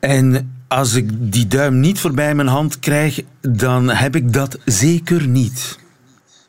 En 0.00 0.59
als 0.70 0.94
ik 0.94 1.32
die 1.32 1.46
duim 1.46 1.80
niet 1.80 2.00
voorbij 2.00 2.34
mijn 2.34 2.48
hand 2.48 2.78
krijg, 2.78 3.20
dan 3.40 3.88
heb 3.88 4.16
ik 4.16 4.32
dat 4.32 4.58
zeker 4.64 5.26
niet. 5.26 5.78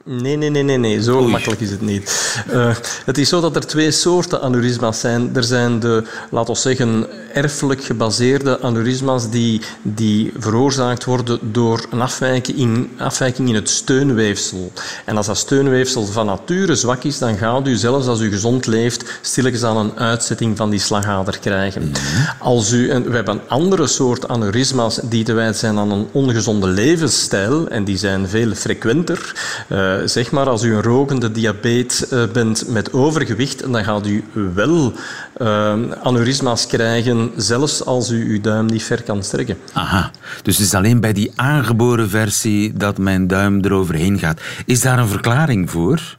Nee, 0.04 0.36
nee, 0.36 0.50
nee, 0.50 0.64
nee, 0.64 0.78
nee. 0.78 1.04
zo 1.04 1.28
makkelijk 1.28 1.62
is 1.62 1.72
het 1.72 1.82
niet. 1.82 2.36
Uh, 2.54 2.76
het 3.06 3.18
is 3.18 3.30
zo 3.30 3.42
dat 3.42 3.56
er 3.56 3.66
twee 3.66 3.92
soorten 3.92 4.42
aneurysma's 4.42 5.00
zijn. 5.00 5.36
Er 5.36 5.44
zijn 5.44 5.80
de, 5.80 6.04
laten 6.30 6.54
we 6.54 6.60
zeggen, 6.60 7.08
erfelijk 7.34 7.84
gebaseerde 7.84 8.62
aneurysma's 8.62 9.30
die, 9.30 9.62
die 9.82 10.32
veroorzaakt 10.38 11.06
worden 11.06 11.40
door 11.42 11.86
een 11.92 12.02
afwijking 12.02 12.58
in, 12.58 12.90
afwijking 12.98 13.50
in 13.50 13.56
het 13.56 13.70
steunweefsel. 13.70 14.72
En 15.06 15.18
als 15.18 15.26
dat 15.26 15.38
steunweefsel 15.38 16.06
van 16.06 16.26
nature 16.26 16.76
zwak 16.76 17.04
is, 17.04 17.18
dan 17.18 17.38
gaat 17.38 17.68
u 17.68 17.76
zelfs 17.76 18.08
als 18.08 18.20
u 18.20 18.30
gezond 18.30 18.66
leeft 18.66 19.20
stilletjes 19.22 19.64
aan 19.64 19.78
een 19.78 19.98
uitzetting 20.00 20.58
van 20.58 20.70
die 20.70 20.80
slagader 20.80 21.40
krijgen. 21.40 21.82
Mhm. 21.82 22.00
Als 22.40 22.72
u, 22.72 22.90
en 22.90 23.04
we 23.10 23.16
hebben 23.16 23.34
een 23.34 23.50
andere 23.50 23.88
soort 23.88 24.28
aneurysma's 24.28 25.00
die 25.04 25.24
te 25.24 25.34
wijten 25.34 25.60
zijn 25.60 25.78
aan 25.78 25.92
een 25.92 26.08
ongezonde 26.12 26.68
levensstijl 26.68 27.68
en 27.68 27.84
die 27.84 27.98
zijn 27.98 28.28
veel 28.28 28.54
frequenter. 28.54 29.34
Uh, 29.68 29.91
eh, 30.00 30.08
zeg 30.08 30.32
maar, 30.32 30.50
als 30.50 30.64
u 30.64 30.74
een 30.74 30.82
rokende 30.82 31.32
diabetes 31.32 32.12
uh, 32.12 32.24
bent 32.34 32.68
met 32.68 32.94
overgewicht, 32.94 33.72
dan 33.72 33.84
gaat 33.84 34.08
u 34.08 34.24
wel 34.54 34.94
uh, 35.38 35.74
aneurysma's 36.04 36.68
krijgen, 36.68 37.32
zelfs 37.36 37.86
als 37.86 38.10
u 38.10 38.32
uw 38.32 38.42
duim 38.42 38.66
niet 38.66 38.84
ver 38.84 39.04
kan 39.04 39.24
strekken. 39.24 39.58
Aha, 39.74 40.12
dus 40.42 40.58
het 40.58 40.66
is 40.66 40.74
alleen 40.74 41.00
bij 41.00 41.14
die 41.14 41.32
aangeboren 41.36 42.10
versie 42.10 42.74
dat 42.74 42.98
mijn 42.98 43.28
duim 43.28 43.60
eroverheen 43.62 44.20
gaat. 44.20 44.42
Is 44.66 44.82
daar 44.82 45.00
een 45.00 45.08
verklaring 45.08 45.70
voor? 45.70 46.18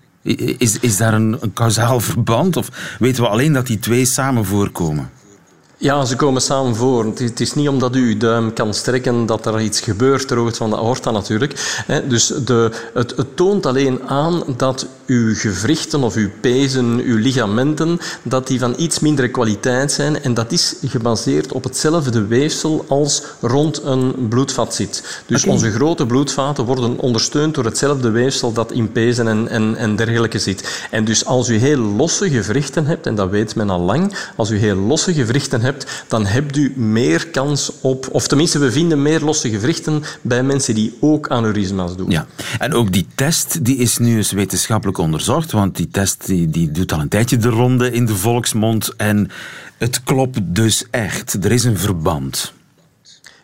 Is, 0.58 0.78
is 0.80 0.96
daar 0.96 1.14
een, 1.14 1.36
een 1.40 1.52
kausaal 1.52 2.00
verband? 2.00 2.56
Of 2.56 2.68
weten 2.98 3.22
we 3.22 3.28
alleen 3.28 3.52
dat 3.52 3.66
die 3.66 3.78
twee 3.78 4.04
samen 4.04 4.44
voorkomen? 4.44 5.10
Ja, 5.82 6.04
ze 6.04 6.16
komen 6.16 6.42
samen 6.42 6.76
voor. 6.76 7.04
Het 7.04 7.40
is 7.40 7.54
niet 7.54 7.68
omdat 7.68 7.96
u 7.96 8.08
uw 8.08 8.18
duim 8.18 8.52
kan 8.52 8.74
strekken 8.74 9.26
dat 9.26 9.46
er 9.46 9.60
iets 9.60 9.80
gebeurt 9.80 10.28
ter 10.28 10.36
hoogte 10.36 10.56
van 10.56 10.70
de 10.70 10.76
aorta 10.76 11.10
natuurlijk. 11.10 11.82
Dus 12.08 12.26
de, 12.26 12.70
het, 12.94 13.16
het, 13.16 13.36
toont 13.36 13.66
alleen 13.66 14.00
aan 14.06 14.42
dat 14.56 14.86
uw 15.06 15.34
gewrichten 15.34 16.02
of 16.02 16.14
uw 16.14 16.28
pezen, 16.40 17.00
uw 17.04 17.16
ligamenten, 17.16 18.00
dat 18.22 18.46
die 18.46 18.58
van 18.58 18.74
iets 18.76 19.00
mindere 19.00 19.28
kwaliteit 19.28 19.92
zijn. 19.92 20.22
En 20.22 20.34
dat 20.34 20.52
is 20.52 20.74
gebaseerd 20.86 21.52
op 21.52 21.64
hetzelfde 21.64 22.26
weefsel 22.26 22.84
als 22.88 23.22
rond 23.40 23.82
een 23.84 24.28
bloedvat 24.28 24.74
zit. 24.74 25.22
Dus 25.26 25.44
onze 25.44 25.70
grote 25.70 26.06
bloedvaten 26.06 26.64
worden 26.64 26.98
ondersteund 26.98 27.54
door 27.54 27.64
hetzelfde 27.64 28.10
weefsel 28.10 28.52
dat 28.52 28.72
in 28.72 28.92
pezen 28.92 29.28
en, 29.28 29.48
en, 29.48 29.76
en 29.76 29.96
dergelijke 29.96 30.38
zit. 30.38 30.86
En 30.90 31.04
dus 31.04 31.24
als 31.24 31.48
u 31.48 31.56
heel 31.56 31.78
losse 31.78 32.30
gewrichten 32.30 32.86
hebt, 32.86 33.06
en 33.06 33.14
dat 33.14 33.30
weet 33.30 33.54
men 33.54 33.70
al 33.70 33.80
lang, 33.80 34.14
als 34.36 34.50
u 34.50 34.58
heel 34.58 34.76
losse 34.76 35.14
gewrichten 35.14 35.60
hebt, 35.60 35.70
dan 36.08 36.26
hebt 36.26 36.56
u 36.56 36.72
meer 36.76 37.28
kans 37.28 37.72
op, 37.80 38.08
of 38.10 38.28
tenminste, 38.28 38.58
we 38.58 38.72
vinden 38.72 39.02
meer 39.02 39.20
losse 39.20 39.50
gewrichten 39.50 40.02
bij 40.20 40.42
mensen 40.42 40.74
die 40.74 40.96
ook 41.00 41.28
aneurysma's 41.28 41.96
doen. 41.96 42.10
Ja, 42.10 42.26
en 42.58 42.72
ook 42.72 42.92
die 42.92 43.06
test 43.14 43.64
die 43.64 43.76
is 43.76 43.98
nu 43.98 44.16
eens 44.16 44.32
wetenschappelijk 44.32 44.98
onderzocht, 44.98 45.52
want 45.52 45.76
die 45.76 45.88
test 45.88 46.26
die, 46.26 46.50
die 46.50 46.70
doet 46.70 46.92
al 46.92 47.00
een 47.00 47.08
tijdje 47.08 47.36
de 47.36 47.48
ronde 47.48 47.90
in 47.90 48.06
de 48.06 48.14
volksmond 48.14 48.96
en 48.96 49.30
het 49.78 50.02
klopt 50.02 50.38
dus 50.42 50.84
echt. 50.90 51.44
Er 51.44 51.52
is 51.52 51.64
een 51.64 51.78
verband. 51.78 52.52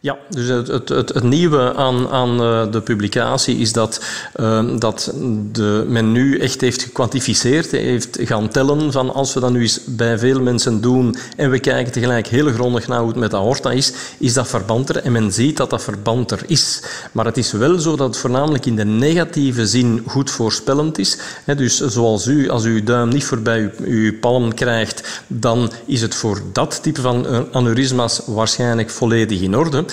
Ja, 0.01 0.19
dus 0.29 0.49
het, 0.49 0.69
het, 0.69 0.89
het, 0.89 1.23
nieuwe 1.23 1.75
aan, 1.75 2.09
aan 2.09 2.43
eh, 2.43 2.73
de 2.73 2.81
publicatie 2.81 3.57
is 3.57 3.73
dat, 3.73 4.05
uh, 4.41 4.79
dat 4.79 5.13
de, 5.53 5.85
men 5.89 6.13
nu 6.13 6.39
echt 6.39 6.61
heeft 6.61 6.83
gekwantificeerd, 6.83 7.71
heeft 7.71 8.19
gaan 8.21 8.49
tellen 8.49 8.93
van 8.93 9.15
als 9.15 9.35
we 9.35 9.41
dat 9.41 9.51
nu 9.51 9.61
eens 9.61 9.81
bij 9.85 10.19
veel 10.19 10.41
mensen 10.41 10.81
doen 10.81 11.17
en 11.37 11.51
we 11.51 11.59
kijken 11.59 11.93
tegelijk 11.93 12.27
heel 12.27 12.51
grondig 12.53 12.89
naar 12.89 12.99
hoe 12.99 13.09
het 13.09 13.17
met 13.17 13.35
aorta 13.35 13.71
is, 13.71 13.93
is 14.19 14.33
dat 14.33 14.49
verband 14.49 14.89
er 14.89 14.97
en 14.97 15.13
men 15.13 15.33
ziet 15.33 15.57
dat 15.57 15.71
dat 15.71 15.83
verband 15.83 16.31
er 16.31 16.43
is. 16.47 16.83
Maar 17.13 17.25
het 17.25 17.37
is 17.37 17.53
wel 17.53 17.79
zo 17.79 17.97
dat 17.97 18.07
het 18.07 18.17
voornamelijk 18.17 18.67
in 18.67 18.77
de 18.77 18.85
negatieve 18.85 19.67
zin 19.67 20.03
goed 20.07 20.31
voorspellend 20.31 20.99
is. 20.99 21.19
Dus 21.57 21.77
zoals 21.77 22.27
u, 22.27 22.49
als 22.49 22.65
u 22.65 22.75
uw 22.75 22.85
duim 22.85 23.09
niet 23.09 23.25
voorbij 23.25 23.61
uw, 23.61 23.87
uw 23.87 24.19
palm 24.19 24.55
krijgt, 24.55 25.23
dan 25.27 25.71
is 25.87 26.01
het 26.01 26.15
voor 26.15 26.43
dat 26.53 26.83
type 26.83 27.01
van 27.01 27.47
aneurysma's 27.53 28.21
waarschijnlijk 28.27 28.91
volledig 28.91 29.41
in 29.41 29.57
orde. 29.57 29.85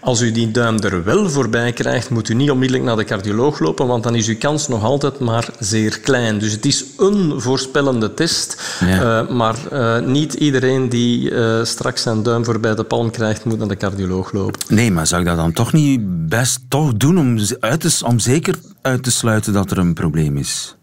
Als 0.00 0.20
u 0.20 0.32
die 0.32 0.50
duim 0.50 0.78
er 0.78 1.04
wel 1.04 1.30
voorbij 1.30 1.72
krijgt, 1.72 2.10
moet 2.10 2.28
u 2.28 2.34
niet 2.34 2.50
onmiddellijk 2.50 2.86
naar 2.86 2.96
de 2.96 3.04
cardioloog 3.04 3.58
lopen, 3.58 3.86
want 3.86 4.02
dan 4.02 4.14
is 4.14 4.28
uw 4.28 4.38
kans 4.38 4.68
nog 4.68 4.84
altijd 4.84 5.18
maar 5.18 5.48
zeer 5.58 6.00
klein. 6.00 6.38
Dus 6.38 6.52
het 6.52 6.66
is 6.66 6.84
een 6.98 7.40
voorspellende 7.40 8.14
test, 8.14 8.78
uh, 8.82 9.28
maar 9.28 9.56
uh, 9.72 9.98
niet 9.98 10.34
iedereen 10.34 10.88
die 10.88 11.30
uh, 11.30 11.64
straks 11.64 12.02
zijn 12.02 12.22
duim 12.22 12.44
voorbij 12.44 12.74
de 12.74 12.84
palm 12.84 13.10
krijgt, 13.10 13.44
moet 13.44 13.58
naar 13.58 13.68
de 13.68 13.76
cardioloog 13.76 14.32
lopen. 14.32 14.60
Nee, 14.68 14.90
maar 14.90 15.06
zou 15.06 15.20
ik 15.20 15.26
dat 15.26 15.36
dan 15.36 15.52
toch 15.52 15.72
niet 15.72 16.28
best 16.28 16.60
toch 16.68 16.94
doen 16.94 17.18
om, 17.18 17.38
uit 17.60 17.80
te, 17.80 18.06
om 18.06 18.18
zeker 18.18 18.54
uit 18.82 19.02
te 19.02 19.10
sluiten 19.10 19.52
dat 19.52 19.70
er 19.70 19.78
een 19.78 19.94
probleem 19.94 20.36
is? 20.36 20.74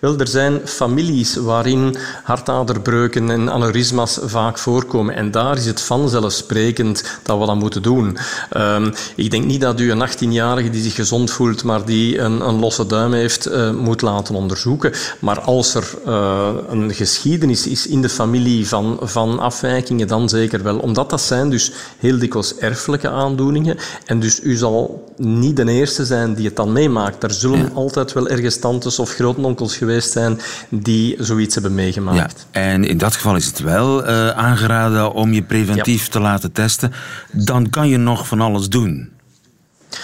Wel, 0.00 0.18
er 0.18 0.28
zijn 0.28 0.60
families 0.64 1.34
waarin 1.36 1.96
hartaderbreuken 2.22 3.30
en 3.30 3.50
aneurysma's 3.50 4.18
vaak 4.22 4.58
voorkomen. 4.58 5.14
En 5.14 5.30
daar 5.30 5.56
is 5.56 5.66
het 5.66 5.80
vanzelfsprekend 5.80 7.18
dat 7.22 7.38
we 7.38 7.46
dat 7.46 7.56
moeten 7.56 7.82
doen. 7.82 8.18
Um, 8.56 8.92
ik 9.16 9.30
denk 9.30 9.44
niet 9.44 9.60
dat 9.60 9.80
u 9.80 9.90
een 9.90 10.08
18-jarige 10.08 10.70
die 10.70 10.82
zich 10.82 10.94
gezond 10.94 11.30
voelt, 11.30 11.64
maar 11.64 11.84
die 11.84 12.18
een, 12.18 12.48
een 12.48 12.58
losse 12.58 12.86
duim 12.86 13.12
heeft, 13.12 13.48
uh, 13.48 13.70
moet 13.70 14.02
laten 14.02 14.34
onderzoeken. 14.34 14.92
Maar 15.18 15.40
als 15.40 15.74
er 15.74 15.90
uh, 16.06 16.48
een 16.68 16.94
geschiedenis 16.94 17.66
is 17.66 17.86
in 17.86 18.02
de 18.02 18.08
familie 18.08 18.68
van, 18.68 18.98
van 19.02 19.38
afwijkingen, 19.38 20.08
dan 20.08 20.28
zeker 20.28 20.62
wel. 20.62 20.78
Omdat 20.78 21.10
dat 21.10 21.20
zijn 21.20 21.50
dus 21.50 21.72
heel 21.98 22.18
dikwijls 22.18 22.56
erfelijke 22.56 23.08
aandoeningen. 23.08 23.76
En 24.04 24.20
dus 24.20 24.40
u 24.42 24.56
zal 24.56 25.08
niet 25.16 25.56
de 25.56 25.70
eerste 25.70 26.04
zijn 26.04 26.34
die 26.34 26.46
het 26.46 26.56
dan 26.56 26.72
meemaakt. 26.72 27.22
Er 27.22 27.30
zullen 27.30 27.58
ja. 27.58 27.70
altijd 27.74 28.12
wel 28.12 28.28
ergens 28.28 28.58
tantes 28.58 28.98
of 28.98 29.14
grootonkels 29.14 29.76
geweest 29.76 29.88
zijn 29.98 30.38
die 30.68 31.16
zoiets 31.18 31.54
hebben 31.54 31.74
meegemaakt. 31.74 32.46
Ja, 32.52 32.60
en 32.60 32.84
in 32.84 32.98
dat 32.98 33.14
geval 33.14 33.36
is 33.36 33.46
het 33.46 33.58
wel 33.58 34.08
uh, 34.08 34.28
aangeraden 34.28 35.12
om 35.12 35.32
je 35.32 35.42
preventief 35.42 36.04
ja. 36.04 36.10
te 36.12 36.20
laten 36.20 36.52
testen. 36.52 36.92
Dan 37.32 37.70
kan 37.70 37.88
je 37.88 37.96
nog 37.96 38.26
van 38.26 38.40
alles 38.40 38.68
doen. 38.68 39.10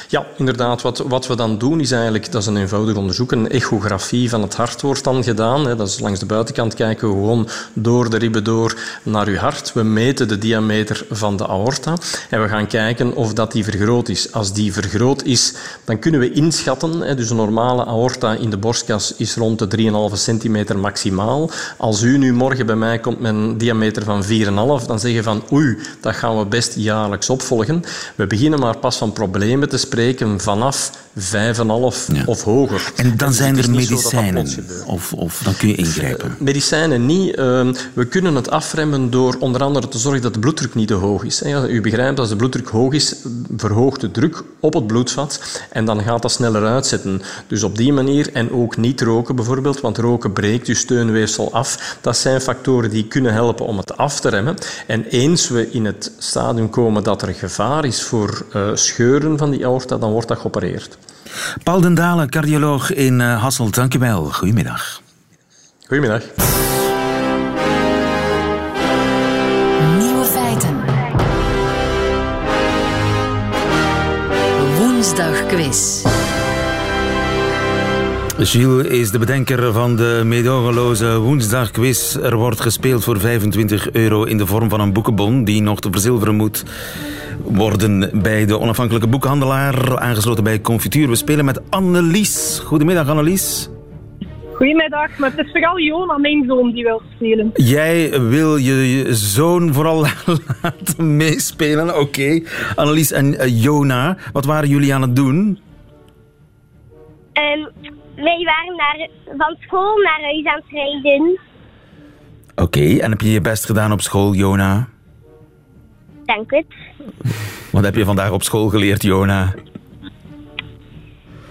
Ja, 0.09 0.27
inderdaad. 0.37 0.83
Wat, 0.83 0.99
wat 0.99 1.27
we 1.27 1.37
dan 1.37 1.59
doen 1.59 1.81
is 1.81 1.91
eigenlijk, 1.91 2.33
dat 2.33 2.41
is 2.41 2.47
een 2.47 2.57
eenvoudig 2.57 2.97
onderzoek, 2.97 3.33
een 3.33 3.49
echografie 3.49 4.31
van 4.31 4.43
het 4.43 4.55
hart 4.55 4.83
wordt 4.83 5.05
dan 5.05 5.25
gedaan. 5.25 5.67
Hè. 5.67 5.77
Dat 5.77 5.89
is 5.89 5.99
langs 5.99 6.21
de 6.21 6.27
buitenkant 6.27 6.75
kijken 6.75 7.09
we 7.09 7.15
gewoon 7.15 7.49
door 7.73 8.11
de 8.11 8.17
ribben 8.17 8.45
door 8.45 8.79
naar 9.03 9.27
uw 9.27 9.37
hart. 9.37 9.73
We 9.73 9.83
meten 9.83 10.29
de 10.29 10.39
diameter 10.39 11.07
van 11.11 11.37
de 11.37 11.47
aorta 11.47 11.95
en 12.31 12.43
we 12.43 12.49
gaan 12.49 12.67
kijken 12.67 13.15
of 13.15 13.33
dat 13.33 13.53
die 13.53 13.65
vergroot 13.65 14.09
is. 14.09 14.33
Als 14.33 14.53
die 14.53 14.73
vergroot 14.73 15.23
is, 15.23 15.55
dan 15.85 15.99
kunnen 15.99 16.21
we 16.21 16.33
inschatten, 16.33 17.01
hè, 17.01 17.15
dus 17.15 17.31
een 17.31 17.37
normale 17.37 17.85
aorta 17.85 18.35
in 18.35 18.51
de 18.51 18.57
borstkas 18.57 19.15
is 19.17 19.37
rond 19.37 19.59
de 19.59 20.11
3,5 20.11 20.19
centimeter 20.19 20.79
maximaal. 20.79 21.51
Als 21.77 22.03
u 22.03 22.19
nu 22.19 22.33
morgen 22.33 22.67
bij 22.67 22.77
mij 22.77 22.99
komt 22.99 23.21
met 23.21 23.35
een 23.35 23.59
diameter 23.59 24.03
van 24.05 24.25
4,5, 24.25 24.87
dan 24.87 25.01
zeggen 25.01 25.25
van 25.25 25.43
oei, 25.53 25.79
dat 26.01 26.15
gaan 26.15 26.39
we 26.39 26.47
best 26.47 26.75
jaarlijks 26.77 27.31
opvolgen. 27.31 27.85
We 28.15 28.27
beginnen 28.27 28.61
maar 28.61 28.79
pas 28.79 28.97
van 28.97 29.13
problemen 29.13 29.69
te 29.69 29.76
spreken 29.77 30.41
vanaf 30.41 30.91
5,5 31.19 31.23
ja. 31.23 32.23
of 32.27 32.43
hoger. 32.43 32.93
En 32.97 33.17
dan 33.17 33.33
zijn 33.33 33.59
er 33.59 33.71
medicijnen, 33.71 34.47
of, 34.87 35.13
of 35.13 35.41
dan 35.45 35.57
kun 35.57 35.69
je 35.69 35.75
ingrijpen? 35.75 36.29
Uh, 36.29 36.41
medicijnen 36.41 37.07
niet. 37.07 37.39
Uh, 37.39 37.69
we 37.93 38.05
kunnen 38.05 38.35
het 38.35 38.51
afremmen 38.51 39.11
door 39.11 39.37
onder 39.39 39.63
andere 39.63 39.89
te 39.89 39.99
zorgen 39.99 40.23
dat 40.23 40.35
de 40.35 40.41
bloeddruk 40.41 40.75
niet 40.75 40.89
te 40.89 40.95
hoog 40.95 41.25
is. 41.25 41.43
U 41.69 41.81
begrijpt, 41.81 42.19
als 42.19 42.29
de 42.29 42.37
bloeddruk 42.37 42.69
hoog 42.69 42.93
is, 42.93 43.15
verhoogt 43.57 44.01
de 44.01 44.11
druk 44.11 44.43
op 44.61 44.75
het 44.75 44.87
bloedvat 44.87 45.41
en 45.71 45.85
dan 45.85 46.03
gaat 46.03 46.23
dat 46.23 46.33
sneller 46.33 46.67
uitzetten. 46.67 47.23
Dus 47.47 47.63
op 47.63 47.77
die 47.77 47.93
manier, 47.93 48.33
en 48.33 48.51
ook 48.51 48.77
niet 48.77 49.01
roken 49.01 49.37
bijvoorbeeld, 49.37 49.81
want 49.81 49.99
roken 49.99 50.33
breekt 50.33 50.69
uw 50.69 50.75
steunweefsel 50.75 51.53
af. 51.53 51.99
Dat 52.01 52.17
zijn 52.17 52.41
factoren 52.41 52.91
die 52.91 53.07
kunnen 53.07 53.33
helpen 53.33 53.67
om 53.67 53.77
het 53.77 53.97
af 53.97 54.21
te 54.21 54.29
remmen. 54.29 54.55
En 54.87 55.05
eens 55.05 55.49
we 55.49 55.71
in 55.71 55.85
het 55.85 56.13
stadium 56.19 56.71
komen 56.71 57.03
dat 57.03 57.23
er 57.23 57.35
gevaar 57.35 57.85
is 57.85 58.03
voor 58.03 58.47
uh, 58.55 58.71
scheuren 58.75 59.39
van 59.39 59.51
die 59.51 59.67
aorta, 59.67 59.99
dan 59.99 60.11
wordt 60.13 60.29
dat 60.29 60.39
geopereerd. 60.39 60.99
Paul 61.63 61.81
den 61.81 61.95
Dalen, 61.95 62.29
cardioloog 62.29 62.91
in 62.91 63.21
uh, 63.21 63.43
Hasselt. 63.43 63.75
Dankjewel. 63.75 64.25
Goedemiddag. 64.25 65.01
Goedemiddag. 65.87 66.23
Nieuwe 69.99 70.25
feiten. 70.25 70.77
Woensdag 74.79 75.47
quiz. 75.47 76.05
Gilles 78.39 78.87
is 78.87 79.11
de 79.11 79.19
bedenker 79.19 79.73
van 79.73 79.97
de 79.97 80.23
meedogenloze 80.25 81.19
woensdagquiz. 81.19 82.15
Er 82.15 82.37
wordt 82.37 82.61
gespeeld 82.61 83.05
voor 83.05 83.21
25 83.21 83.91
euro 83.93 84.25
in 84.25 84.39
de 84.39 84.47
vorm 84.47 84.69
van 84.69 84.81
een 84.81 84.93
boekenbon 84.93 85.45
die 85.45 85.63
nog 85.63 85.81
te 85.81 85.89
verzilveren 85.91 86.35
moet 86.35 86.65
worden 87.43 88.11
bij 88.23 88.47
de 88.47 88.59
onafhankelijke 88.59 89.09
boekhandelaar. 89.09 89.99
Aangesloten 89.99 90.45
bij 90.45 90.61
Confituur. 90.61 91.09
We 91.09 91.17
spelen 91.17 91.45
met 91.45 91.71
Annelies. 91.71 92.61
Goedemiddag 92.65 93.09
Annelies. 93.09 93.71
Goedemiddag, 94.57 95.19
maar 95.19 95.31
het 95.31 95.47
is 95.47 95.51
vooral 95.51 95.81
Jona, 95.81 96.19
mijn 96.19 96.45
zoon, 96.47 96.73
die 96.73 96.85
wil 96.85 97.03
spelen. 97.15 97.51
Jij 97.55 98.21
wil 98.21 98.57
je 98.57 99.07
zoon 99.15 99.73
vooral 99.73 100.01
laten 100.63 101.17
meespelen. 101.17 101.89
Oké. 101.89 102.01
Okay. 102.01 102.45
Annelies 102.75 103.13
en 103.13 103.27
uh, 103.27 103.63
Jona, 103.63 104.17
wat 104.33 104.45
waren 104.45 104.69
jullie 104.69 104.95
aan 104.95 105.03
het 105.03 105.17
doen? 105.17 105.61
En 107.33 107.73
wij 108.15 108.45
waren 108.45 108.77
naar, 108.77 109.09
van 109.37 109.57
school 109.61 109.97
naar 109.97 110.21
huis 110.21 110.47
aan 110.47 110.61
het 110.65 110.71
rijden. 110.71 111.39
Oké, 112.55 112.99
en 112.99 113.11
heb 113.11 113.21
je 113.21 113.31
je 113.31 113.41
best 113.41 113.65
gedaan 113.65 113.93
op 113.93 114.01
school, 114.01 114.35
Jona? 114.35 114.89
Denk 116.25 116.51
het. 116.51 116.67
Wat 117.71 117.85
heb 117.85 117.95
je 117.95 118.05
vandaag 118.05 118.31
op 118.31 118.43
school 118.43 118.69
geleerd, 118.69 119.03
Jona? 119.03 119.55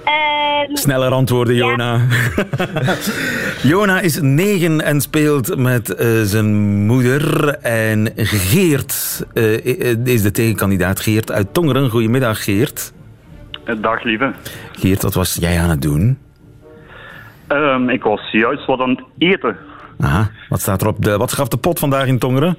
Ehm, 0.04 0.76
Sneller 0.76 1.12
antwoorden, 1.12 1.56
Ja. 1.56 1.66
Jona. 1.66 2.00
Jona 3.72 4.00
is 4.00 4.20
negen 4.22 4.82
en 4.82 5.02
speelt 5.02 5.58
met 5.58 5.96
eh, 5.96 6.08
zijn 6.24 6.56
moeder. 6.86 7.50
En 7.62 8.12
Geert 8.16 9.26
eh, 9.34 10.06
is 10.06 10.22
de 10.22 10.32
tegenkandidaat. 10.32 11.00
Geert 11.00 11.32
uit 11.32 11.54
Tongeren. 11.54 11.90
Goedemiddag, 11.90 12.44
Geert. 12.44 12.94
Dag 13.82 14.04
lieve. 14.04 14.34
Geert, 14.72 15.02
wat 15.02 15.14
was 15.14 15.36
jij 15.40 15.60
aan 15.60 15.70
het 15.70 15.82
doen? 15.82 16.18
Ehm, 17.48 17.90
ik 17.90 18.04
was 18.04 18.32
juist 18.32 18.66
wat 18.66 18.80
aan 18.80 18.90
het 18.90 19.04
eten. 19.18 19.56
Aha, 20.00 20.30
wat 20.50 20.62
staat 20.62 20.82
er 20.82 20.88
op 20.88 21.04
de... 21.04 21.18
Wat 21.18 21.34
gaf 21.34 21.48
de 21.48 21.58
pot 21.58 21.80
vandaag 21.80 22.08
in 22.08 22.20
Tongeren? 22.20 22.58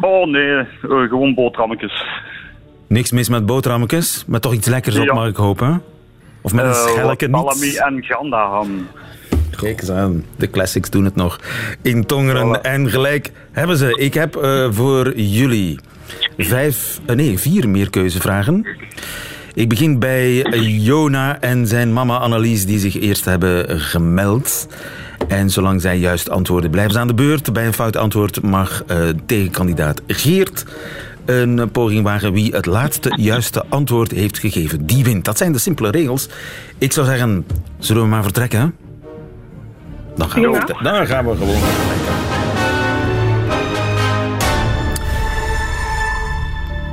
Oh 0.00 0.26
nee, 0.26 0.56
eh, 0.56 0.66
gewoon 0.82 1.34
boterhammetjes. 1.34 2.04
Niks 2.86 3.10
mis 3.12 3.28
met 3.28 3.46
boterhammetjes, 3.46 4.24
maar 4.26 4.40
toch 4.40 4.52
iets 4.54 4.66
lekkers 4.68 4.98
op, 4.98 5.06
mag 5.12 5.28
ik 5.28 5.36
hopen. 5.36 5.82
Of 6.40 6.52
met 6.52 6.64
een 6.64 6.70
Eh, 6.70 6.76
schelke 6.86 7.28
salami 7.30 7.76
en 7.76 8.04
gandaham. 8.04 8.86
Kijk 9.56 9.80
eens 9.80 9.90
aan, 9.90 10.24
de 10.36 10.50
classics 10.50 10.90
doen 10.90 11.04
het 11.04 11.14
nog. 11.14 11.38
In 11.82 12.06
Tongeren 12.06 12.58
Voilà. 12.58 12.60
en 12.60 12.90
gelijk 12.90 13.32
hebben 13.52 13.76
ze. 13.76 13.98
Ik 14.00 14.14
heb 14.14 14.36
eh, 14.36 14.66
voor 14.70 15.16
jullie 15.16 15.78
vijf, 16.38 17.00
nee, 17.06 17.38
vier 17.38 17.68
meerkeuzevragen. 17.68 18.66
Ik 19.54 19.68
begin 19.68 19.98
bij 19.98 20.34
Jona 20.60 21.40
en 21.40 21.66
zijn 21.66 21.92
mama 21.92 22.16
Annelies, 22.18 22.66
die 22.66 22.78
zich 22.78 23.00
eerst 23.00 23.24
hebben 23.24 23.80
gemeld. 23.80 24.68
En 25.26 25.50
zolang 25.50 25.80
zij 25.80 25.98
juist 25.98 26.30
antwoorden, 26.30 26.70
blijven 26.70 26.92
ze 26.92 26.98
aan 26.98 27.06
de 27.06 27.14
beurt. 27.14 27.52
Bij 27.52 27.66
een 27.66 27.72
fout 27.72 27.96
antwoord 27.96 28.42
mag 28.42 28.84
eh, 28.86 29.08
tegenkandidaat 29.26 30.02
Geert 30.06 30.64
een 31.24 31.58
eh, 31.58 31.66
poging 31.72 32.04
wagen. 32.04 32.32
Wie 32.32 32.54
het 32.54 32.66
laatste 32.66 33.12
juiste 33.20 33.64
antwoord 33.68 34.10
heeft 34.10 34.38
gegeven, 34.38 34.86
die 34.86 35.04
wint. 35.04 35.24
Dat 35.24 35.38
zijn 35.38 35.52
de 35.52 35.58
simpele 35.58 35.90
regels. 35.90 36.28
Ik 36.78 36.92
zou 36.92 37.06
zeggen, 37.06 37.46
zullen 37.78 38.02
we 38.02 38.08
maar 38.08 38.22
vertrekken? 38.22 38.74
Dan 40.16 40.30
gaan 40.30 40.42
we, 40.42 40.48
Ja. 40.48 40.64
Dan 40.82 41.06
gaan 41.06 41.26
we 41.26 41.36
gewoon 41.36 41.58
vertrekken. 41.58 42.16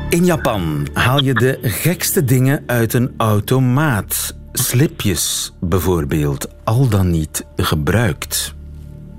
In 0.09 0.25
Japan 0.25 0.87
haal 0.93 1.23
je 1.23 1.33
de 1.33 1.59
gekste 1.61 2.23
dingen 2.23 2.63
uit 2.65 2.93
een 2.93 3.13
automaat. 3.17 4.35
Slipjes 4.57 5.53
bijvoorbeeld, 5.59 6.47
al 6.63 6.87
dan 6.87 7.11
niet 7.11 7.45
gebruikt. 7.55 8.53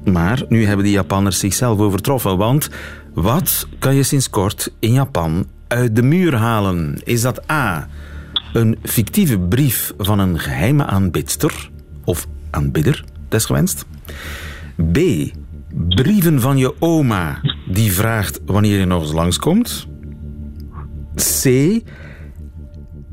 Maar 0.04 0.44
nu 0.48 0.64
hebben 0.64 0.84
de 0.84 0.90
Japanners 0.90 1.38
zichzelf 1.38 1.78
overtroffen, 1.78 2.36
want 2.36 2.68
wat 3.14 3.66
kan 3.78 3.94
je 3.94 4.02
sinds 4.02 4.30
kort 4.30 4.72
in 4.78 4.92
Japan 4.92 5.46
uit 5.66 5.96
de 5.96 6.02
muur 6.02 6.34
halen? 6.34 7.00
Is 7.04 7.20
dat 7.22 7.50
A, 7.50 7.88
een 8.52 8.78
fictieve 8.82 9.38
brief 9.38 9.92
van 9.98 10.18
een 10.18 10.38
geheime 10.38 10.86
aanbidster 10.86 11.70
of 12.04 12.26
aanbidder, 12.50 13.04
desgewenst? 13.28 13.84
B, 14.92 14.98
brieven 15.88 16.40
van 16.40 16.56
je 16.56 16.74
oma 16.78 17.40
die 17.68 17.92
vraagt 17.92 18.40
wanneer 18.46 18.78
je 18.78 18.86
nog 18.86 19.02
eens 19.02 19.12
langskomt? 19.12 19.86
C, 21.14 21.48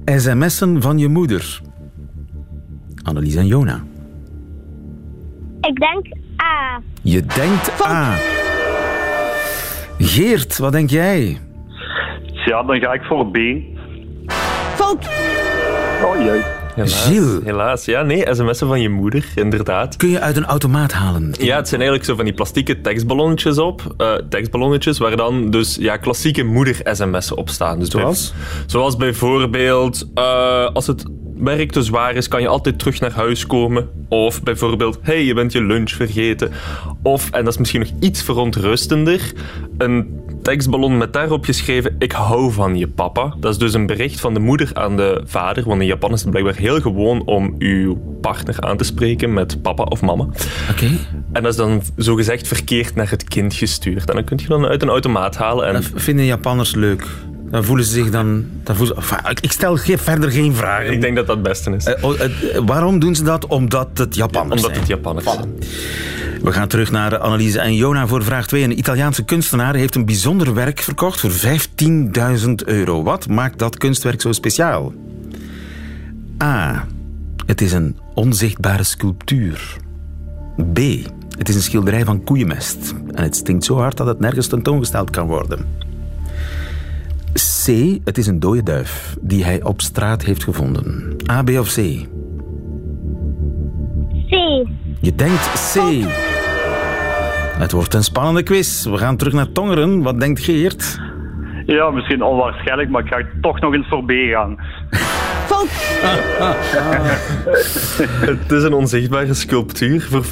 sms'en 0.06 0.82
van 0.82 0.98
je 0.98 1.08
moeder? 1.08 1.62
Annelies 3.04 3.36
en 3.36 3.46
Jona. 3.48 3.84
ik 5.62 5.80
denk 5.80 6.06
A. 6.42 6.82
Je 7.02 7.26
denkt 7.26 7.82
A. 7.86 8.16
Geert, 9.98 10.58
wat 10.58 10.72
denk 10.72 10.90
jij? 10.90 11.40
Ja, 12.46 12.64
dan 12.64 12.80
ga 12.80 12.94
ik 12.94 13.02
voor 13.04 13.28
B. 13.32 13.38
Fout. 14.76 15.10
Oh 16.04 16.26
juist. 16.26 16.46
Helaas, 16.76 17.06
Gilles. 17.06 17.44
helaas. 17.44 17.86
Ja, 17.86 18.02
nee, 18.02 18.26
sms'en 18.36 18.68
van 18.68 18.82
je 18.82 18.90
moeder, 18.90 19.26
inderdaad. 19.36 19.96
Kun 19.96 20.10
je 20.10 20.20
uit 20.20 20.38
een 20.38 20.46
automaat 20.46 20.92
halen? 20.92 21.34
Ja, 21.40 21.56
het 21.56 21.68
zijn 21.68 21.82
eigenlijk 21.82 22.10
zo 22.10 22.16
van 22.16 22.26
die 22.26 22.34
plastieke 22.34 22.82
tekstballonnetjes 22.82 23.58
op. 23.58 23.94
eh, 23.98 24.14
tekstballonnetjes 24.30 24.98
waar 24.98 25.16
dan 25.16 25.50
dus 25.50 25.76
ja, 25.80 25.98
klassieke 25.98 26.44
moeder-sms'en 26.44 27.38
op 27.38 27.50
staan. 27.50 27.80
Dus 27.80 27.90
Zoals? 27.90 28.32
bij- 28.34 28.64
zoals 28.68 28.96
bijvoorbeeld, 28.98 30.10
eh, 30.14 30.66
als 30.74 30.88
het 30.88 31.06
werk 31.44 31.72
te 31.72 31.82
zwaar 31.82 32.16
is, 32.16 32.28
kan 32.28 32.42
je 32.42 32.48
altijd 32.48 32.80
terug 32.80 33.00
naar 33.00 33.12
huis 33.12 33.48
komen. 33.48 33.90
Of 34.08 34.44
bijvoorbeeld, 34.44 35.00
hey, 35.02 35.24
je 35.24 35.34
bent 35.34 35.52
je 35.52 35.64
lunch 35.64 35.92
vergeten. 35.92 36.52
Of, 37.02 37.30
en 37.32 37.44
dat 37.44 37.54
is 37.54 37.60
misschien 37.60 37.80
nog 37.80 37.90
iets 38.00 38.24
verontrustender, 38.24 39.34
een 39.78 40.22
tekstballon 40.42 40.98
met 40.98 41.14
daarop 41.14 41.46
geschreven, 41.46 41.96
ik 42.00 42.12
hou 42.12 42.52
van 42.52 42.78
je 42.78 42.88
papa. 42.88 43.36
Dat 43.40 43.52
is 43.52 43.58
dus 43.58 43.74
een 43.74 43.86
bericht 43.86 44.20
van 44.20 44.34
de 44.34 44.40
moeder 44.40 44.70
aan 44.74 44.98
de 44.98 45.22
vader, 45.26 45.64
want 45.64 45.82
in 45.82 45.88
Japan 45.88 46.14
is 46.14 46.22
het 46.22 46.30
blijkbaar 46.30 46.56
heel 46.56 46.82
gewoon 46.82 47.26
om 47.26 47.56
uw 47.58 47.98
partner 48.22 48.62
aan 48.62 48.78
te 48.78 48.84
spreken 48.84 49.34
met 49.34 49.62
papa 49.62 49.84
of 49.84 50.02
mama. 50.02 50.28
Oké. 50.72 50.86
En 51.32 51.44
dat 51.44 51.52
is 51.52 51.56
dan 51.56 51.82
zogezegd 51.96 52.48
verkeerd 52.48 52.96
naar 52.96 53.10
het 53.10 53.24
kind 53.24 53.54
gestuurd. 53.54 54.10
En 54.10 54.16
dan 54.16 54.24
kun 54.24 54.40
je 54.42 54.48
dan 54.48 54.66
uit 54.66 54.82
een 54.82 54.90
automaat 54.90 55.38
halen. 55.38 55.68
En 55.68 55.74
Dat 55.74 55.92
vinden 55.96 56.26
Japanners 56.26 56.76
leuk. 56.76 57.06
Dan 57.54 57.64
voelen 57.64 57.86
ze 57.86 57.92
zich 57.92 58.10
dan... 58.10 58.46
dan 58.64 58.76
voelen 58.76 58.96
ze, 58.96 59.02
enfin, 59.02 59.32
ik- 59.42 59.52
stel 59.52 59.78
ge- 59.78 59.98
verder 59.98 60.32
geen 60.32 60.54
vragen. 60.56 60.92
ik 60.94 61.02
denk 61.02 61.16
dat 61.16 61.28
dat 61.28 61.36
het 61.36 61.46
beste 61.46 61.72
is. 61.76 61.86
Eh, 61.86 62.04
oh, 62.04 62.20
eh, 62.22 62.30
waarom 62.66 63.00
doen 63.00 63.16
ze 63.16 63.24
dat? 63.24 63.46
Omdat 63.48 63.90
het 63.94 64.16
Japanners 64.16 64.62
omdat 64.64 64.80
het 64.80 64.88
Japanners 64.88 65.26
is. 65.60 65.68
We 66.42 66.52
gaan 66.52 66.68
terug 66.68 66.92
naar 66.92 67.18
Anneliese 67.18 67.60
en 67.60 67.76
Jona 67.76 68.08
voor 68.08 68.24
vraag 68.24 68.48
2. 68.48 68.64
Een 68.64 68.78
Italiaanse 68.78 69.24
kunstenaar 69.24 69.76
heeft 69.76 69.96
een 69.96 70.06
bijzonder 70.06 70.54
werk 70.54 70.80
verkocht 70.80 71.20
voor 71.20 71.32
15.000 71.32 72.54
euro. 72.66 73.04
Wat 73.04 73.28
maakt 73.28 73.60
dat 73.60 73.78
kunstwerk 73.78 74.22
zo 74.22 74.32
speciaal? 74.32 74.94
A. 76.44 76.88
Het 77.46 77.62
is 77.62 77.72
een 77.72 77.98
onzichtbare 78.14 78.84
sculptuur. 78.84 79.76
B. 80.74 80.78
Het 81.38 81.50
is 81.50 81.56
een 81.56 81.62
schilderij 81.62 82.06
van 82.06 82.24
koeienmest. 82.24 82.94
En 83.12 83.24
het 83.24 83.36
stinkt 83.36 83.66
zo 83.66 83.78
hard 83.78 83.98
dat 83.98 84.08
het 84.08 84.20
nergens 84.20 84.48
tentoongesteld 84.48 85.10
kan 85.10 85.28
worden. 85.28 85.66
C. 87.34 87.68
Het 88.04 88.18
is 88.18 88.28
een 88.28 88.40
dode 88.40 88.64
duif 88.64 89.16
die 89.22 89.44
hij 89.44 89.64
op 89.64 89.82
straat 89.82 90.24
heeft 90.24 90.44
gevonden. 90.44 91.16
A, 91.32 91.44
B 91.44 91.50
of 91.50 91.74
C? 91.74 91.78
C. 94.30 94.36
Je 95.00 95.16
denkt 95.16 95.74
C. 95.74 95.80
Het 97.60 97.72
wordt 97.72 97.94
een 97.94 98.04
spannende 98.04 98.44
quiz. 98.44 98.86
We 98.86 98.98
gaan 98.98 99.18
terug 99.18 99.34
naar 99.34 99.52
Tongeren. 99.52 100.02
Wat 100.02 100.20
denkt 100.20 100.40
Geert? 100.44 101.00
Ja, 101.66 101.90
misschien 101.90 102.24
onwaarschijnlijk, 102.24 102.90
maar 102.90 103.04
ik 103.06 103.14
ga 103.14 103.22
toch 103.42 103.60
nog 103.60 103.74
eens 103.74 103.88
voor 103.88 104.04
B 104.06 104.12
gaan. 104.12 104.58
Het 108.26 108.52
is 108.52 108.64
een 108.64 108.74
onzichtbare 108.74 109.34
sculptuur 109.34 110.08
voor 110.10 110.24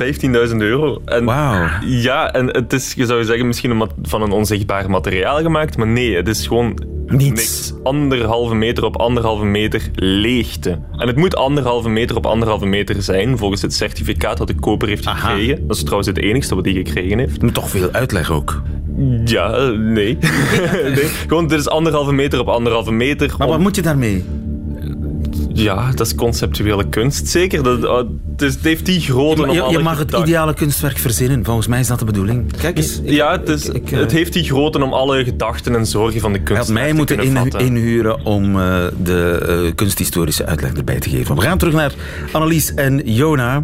15.000 0.50 0.56
euro. 0.58 1.02
En 1.06 1.26
Wauw. 1.26 1.68
Ja, 1.86 2.34
en 2.34 2.48
het 2.48 2.74
is, 2.74 2.94
je 2.94 3.06
zou 3.06 3.24
zeggen, 3.24 3.48
misschien 3.48 3.88
van 4.02 4.22
een 4.22 4.32
onzichtbaar 4.32 4.90
materiaal 4.90 5.42
gemaakt, 5.42 5.78
maar 5.78 5.88
nee, 5.88 6.16
het 6.16 6.28
is 6.28 6.48
gewoon 6.48 6.78
Niets. 7.08 7.30
niks. 7.30 7.74
Anderhalve 7.84 8.56
meter 8.56 8.84
op 8.84 8.98
anderhalve 8.98 9.46
meter 9.46 9.82
leegte. 9.96 10.80
En 10.98 11.08
het 11.08 11.16
moet 11.16 11.36
anderhalve 11.36 11.90
meter 11.90 12.16
op 12.16 12.26
anderhalve 12.26 12.66
meter 12.66 13.02
zijn, 13.02 13.38
volgens 13.38 13.62
het 13.62 13.74
certificaat 13.74 14.38
dat 14.38 14.48
de 14.48 14.56
koper 14.56 14.88
heeft 14.88 15.06
Aha. 15.08 15.28
gekregen. 15.30 15.68
Dat 15.68 15.76
is 15.76 15.82
trouwens 15.84 16.08
het 16.08 16.18
enigste 16.20 16.56
wat 16.56 16.64
die 16.64 16.76
gekregen 16.76 17.20
heeft. 17.20 17.42
Moet 17.42 17.54
toch 17.54 17.70
veel 17.70 17.90
uitleg 17.92 18.32
ook. 18.32 18.62
Ja, 19.26 19.54
eh, 19.54 19.68
nee. 19.70 20.18
nee. 20.96 21.06
Gewoon, 21.28 21.48
dit 21.48 21.60
is 21.60 21.70
anderhalve 21.70 22.12
meter 22.14 22.40
op 22.40 22.48
anderhalve 22.48 22.92
meter. 22.92 23.34
Maar 23.38 23.48
om- 23.48 23.54
wat 23.54 23.62
moet 23.62 23.76
je 23.76 23.82
daarmee? 23.82 24.24
Ja, 25.62 25.92
dat 25.96 26.08
is 26.08 26.16
conceptuele 26.16 26.90
kunst, 26.90 27.28
zeker. 27.28 27.64
Dat, 27.64 27.86
oh, 27.86 27.98
het, 27.98 28.08
het 28.54 28.60
heeft 28.62 28.86
die 28.86 29.00
grootte 29.00 29.42
om 29.48 29.52
Je, 29.52 29.66
je 29.70 29.80
mag 29.80 29.98
het 29.98 30.12
ideale 30.14 30.54
kunstwerk 30.54 30.98
verzinnen. 30.98 31.46
Volgens 31.46 31.68
mij 31.68 31.80
is 31.80 31.88
dat 31.88 32.00
de 32.00 32.06
bedoeling. 32.06 32.58
Kijk 32.58 32.78
eens. 32.78 33.02
ik- 33.02 33.10
Ja, 33.10 33.32
het, 33.32 33.50
is, 33.50 33.66
ik- 33.66 33.76
ik, 33.76 33.92
eh, 33.92 34.00
het 34.00 34.12
heeft 34.12 34.34
die 34.34 34.44
grootte 34.44 34.84
om 34.84 34.94
alle 34.94 35.24
gedachten 35.24 35.76
en 35.76 35.86
zorgen 35.86 36.20
van 36.22 36.34
de 36.34 36.40
kunst 36.42 36.62
had 36.62 36.72
mij 36.72 36.90
te 36.90 36.96
moeten 36.96 37.20
in- 37.20 37.52
inhuren 37.60 38.26
om 38.26 38.60
eh, 38.60 38.78
de 39.04 39.46
eh, 39.66 39.76
kunsthistorische 39.76 40.46
uitleg 40.46 40.74
erbij 40.74 41.00
te 41.00 41.10
geven. 41.10 41.36
We 41.36 41.42
gaan 41.42 41.58
terug 41.58 41.74
naar 41.74 41.94
Annelies 42.32 42.74
en 42.74 43.02
Jona. 43.06 43.64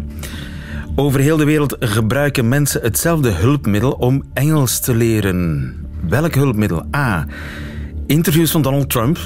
Over 0.96 1.20
heel 1.20 1.36
de 1.36 1.44
wereld 1.44 1.76
gebruiken 1.80 2.48
mensen 2.48 2.80
hetzelfde 2.82 3.30
hulpmiddel 3.30 3.90
om 3.90 4.22
Engels 4.34 4.80
te 4.80 4.94
leren. 4.94 5.74
Welk 6.08 6.34
hulpmiddel? 6.34 6.82
A. 6.96 7.26
Interviews 8.06 8.50
van 8.50 8.62
Donald 8.62 8.90
Trump, 8.90 9.18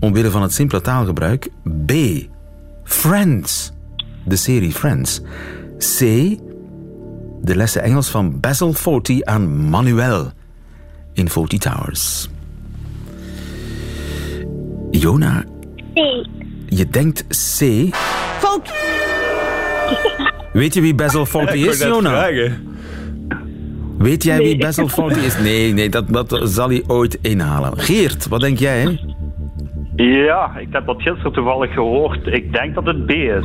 omwille 0.00 0.30
van 0.30 0.42
het 0.42 0.52
simpele 0.52 0.80
taalgebruik. 0.80 1.48
B. 1.86 1.92
Friends, 2.84 3.72
de 4.24 4.36
serie 4.36 4.72
Friends. 4.72 5.20
C. 5.78 5.98
De 7.42 7.56
lessen 7.56 7.82
Engels 7.82 8.08
van 8.08 8.40
Basil 8.40 8.72
Fawlty 8.72 9.20
aan 9.24 9.68
Manuel 9.68 10.32
in 11.12 11.30
Fawlty 11.30 11.58
Towers. 11.58 12.28
Jona, 14.90 15.44
C. 15.94 15.98
je 16.68 16.86
denkt 16.90 17.24
C. 17.28 17.88
Fout. 18.38 18.72
Weet 20.52 20.74
je 20.74 20.80
wie 20.80 20.94
Basil 20.94 21.26
wou 21.32 21.46
is, 21.56 21.78
Jona? 21.78 22.10
vragen. 22.10 22.68
Weet 23.98 24.22
jij 24.22 24.38
wie 24.38 24.56
Basil 24.58 24.88
Fawlty 24.88 25.18
is? 25.18 25.38
Nee, 25.38 25.72
nee, 25.72 25.88
dat, 25.88 26.08
dat 26.08 26.40
zal 26.44 26.68
hij 26.68 26.82
ooit 26.86 27.18
inhalen. 27.22 27.78
Geert, 27.78 28.28
wat 28.28 28.40
denk 28.40 28.58
jij? 28.58 28.80
Hè? 28.80 28.98
Ja, 30.02 30.56
ik 30.58 30.68
heb 30.70 30.86
dat 30.86 31.02
gisteren 31.02 31.32
toevallig 31.32 31.72
gehoord. 31.72 32.26
Ik 32.26 32.52
denk 32.52 32.74
dat 32.74 32.86
het 32.86 33.06
B 33.06 33.10
is. 33.10 33.44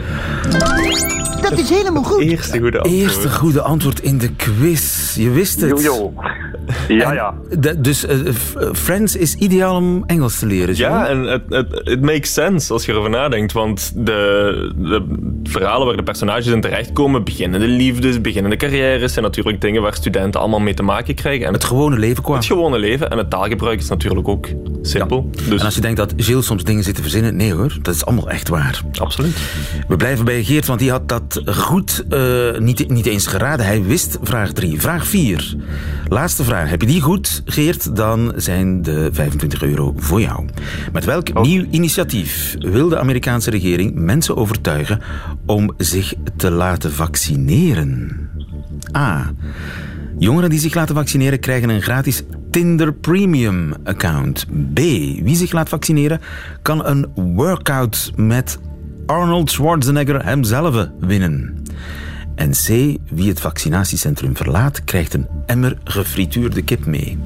Dat 1.41 1.51
is 1.59 1.69
helemaal 1.69 2.03
goed. 2.03 2.21
Eerste 2.21 2.59
goede 2.59 2.77
antwoord. 2.79 3.01
Eerste 3.01 3.29
goede 3.29 3.61
antwoord 3.61 3.99
in 3.99 4.17
de 4.17 4.35
quiz. 4.35 5.15
Je 5.15 5.29
wist 5.29 5.61
het. 5.61 5.83
Jojo. 5.83 6.13
Ja, 6.87 7.13
ja. 7.13 7.33
De- 7.59 7.81
dus 7.81 8.05
eh, 8.05 8.17
F- 8.33 8.55
eh, 8.55 8.69
Friends 8.73 9.15
is 9.15 9.35
ideaal 9.35 9.75
om 9.75 10.03
Engels 10.05 10.39
te 10.39 10.45
leren. 10.45 10.75
Ja, 10.75 11.07
en 11.07 11.19
het, 11.23 11.43
het, 11.49 11.81
het 11.83 12.01
makes 12.01 12.33
sense 12.33 12.73
als 12.73 12.85
je 12.85 12.91
erover 12.91 13.09
nadenkt. 13.09 13.51
Want 13.51 13.91
de, 14.05 14.71
de 14.75 15.05
verhalen 15.49 15.87
waar 15.87 15.95
de 15.95 16.03
personages 16.03 16.45
in 16.47 16.61
terechtkomen, 16.61 17.23
beginnende 17.23 17.67
liefdes, 17.67 18.21
beginnende 18.21 18.55
carrières, 18.57 19.13
zijn 19.13 19.25
natuurlijk 19.25 19.61
dingen 19.61 19.81
waar 19.81 19.93
studenten 19.93 20.39
allemaal 20.39 20.59
mee 20.59 20.73
te 20.73 20.83
maken 20.83 21.15
krijgen. 21.15 21.47
En 21.47 21.53
Het 21.53 21.63
gewone 21.63 21.97
leven 21.99 22.23
qua. 22.23 22.35
het 22.35 22.45
gewone 22.45 22.79
leven 22.79 23.09
en 23.11 23.17
het 23.17 23.29
taalgebruik 23.29 23.79
is 23.79 23.89
natuurlijk 23.89 24.27
ook 24.27 24.47
simpel. 24.81 25.29
Dus 25.49 25.59
En 25.59 25.65
als 25.65 25.75
je 25.75 25.81
denkt 25.81 25.97
dat 25.97 26.13
Gilles 26.17 26.45
soms 26.45 26.63
dingen 26.63 26.83
zit 26.83 26.95
te 26.95 27.01
verzinnen, 27.01 27.35
nee 27.35 27.53
hoor, 27.53 27.77
dat 27.81 27.95
is 27.95 28.05
allemaal 28.05 28.29
echt 28.29 28.49
waar. 28.49 28.81
absoluut. 28.99 29.37
We 29.87 29.95
blijven 29.95 30.25
bij 30.25 30.43
Geert, 30.43 30.65
want 30.65 30.79
die 30.79 30.89
had 30.91 31.09
dat 31.09 31.41
goed 31.45 32.03
eh, 32.09 32.19
niet, 32.57 32.89
niet 32.89 33.05
eens 33.05 33.27
geraden. 33.27 33.65
Hij 33.65 33.83
wist 33.83 34.17
vraag 34.21 34.51
3. 34.51 34.81
Vraag 34.81 35.07
4. 35.07 35.55
Laatste 36.07 36.43
vraag. 36.43 36.69
Heb 36.69 36.81
je 36.81 36.87
die 36.87 37.01
goed, 37.01 37.41
Geert? 37.45 37.95
Dan 37.95 38.33
zijn 38.35 38.81
de 38.81 39.09
25 39.11 39.63
euro 39.63 39.93
voor 39.97 40.21
jou. 40.21 40.45
Met 40.93 41.05
welk 41.05 41.41
nieuw 41.41 41.65
initiatief 41.69 42.55
wil 42.59 42.89
de 42.89 42.97
Amerikaanse 42.99 43.49
regering 43.49 43.95
mensen 43.95 44.37
overtuigen 44.37 45.01
om 45.45 45.73
zich 45.77 46.13
te 46.35 46.51
laten 46.51 46.91
vaccineren? 46.91 48.29
A. 48.97 49.31
Jongeren 50.17 50.49
die 50.49 50.59
zich 50.59 50.73
laten 50.73 50.95
vaccineren 50.95 51.39
krijgen 51.39 51.69
een 51.69 51.81
gratis 51.81 52.23
Tinder 52.51 52.93
Premium 52.93 53.73
account. 53.83 54.45
B. 54.73 54.79
Wie 55.23 55.35
zich 55.35 55.51
laat 55.51 55.69
vaccineren 55.69 56.21
kan 56.61 56.85
een 56.85 57.11
workout 57.15 58.11
met 58.15 58.59
Arnold 59.05 59.51
Schwarzenegger 59.51 60.25
hemzelf 60.25 60.87
winnen. 60.99 61.63
En 62.35 62.51
C. 62.51 62.67
Wie 63.09 63.29
het 63.29 63.41
vaccinatiecentrum 63.41 64.35
verlaat 64.35 64.83
krijgt 64.83 65.13
een 65.13 65.27
emmer 65.45 65.77
gefrituurde 65.83 66.61
kip 66.61 66.85
mee. 66.85 67.17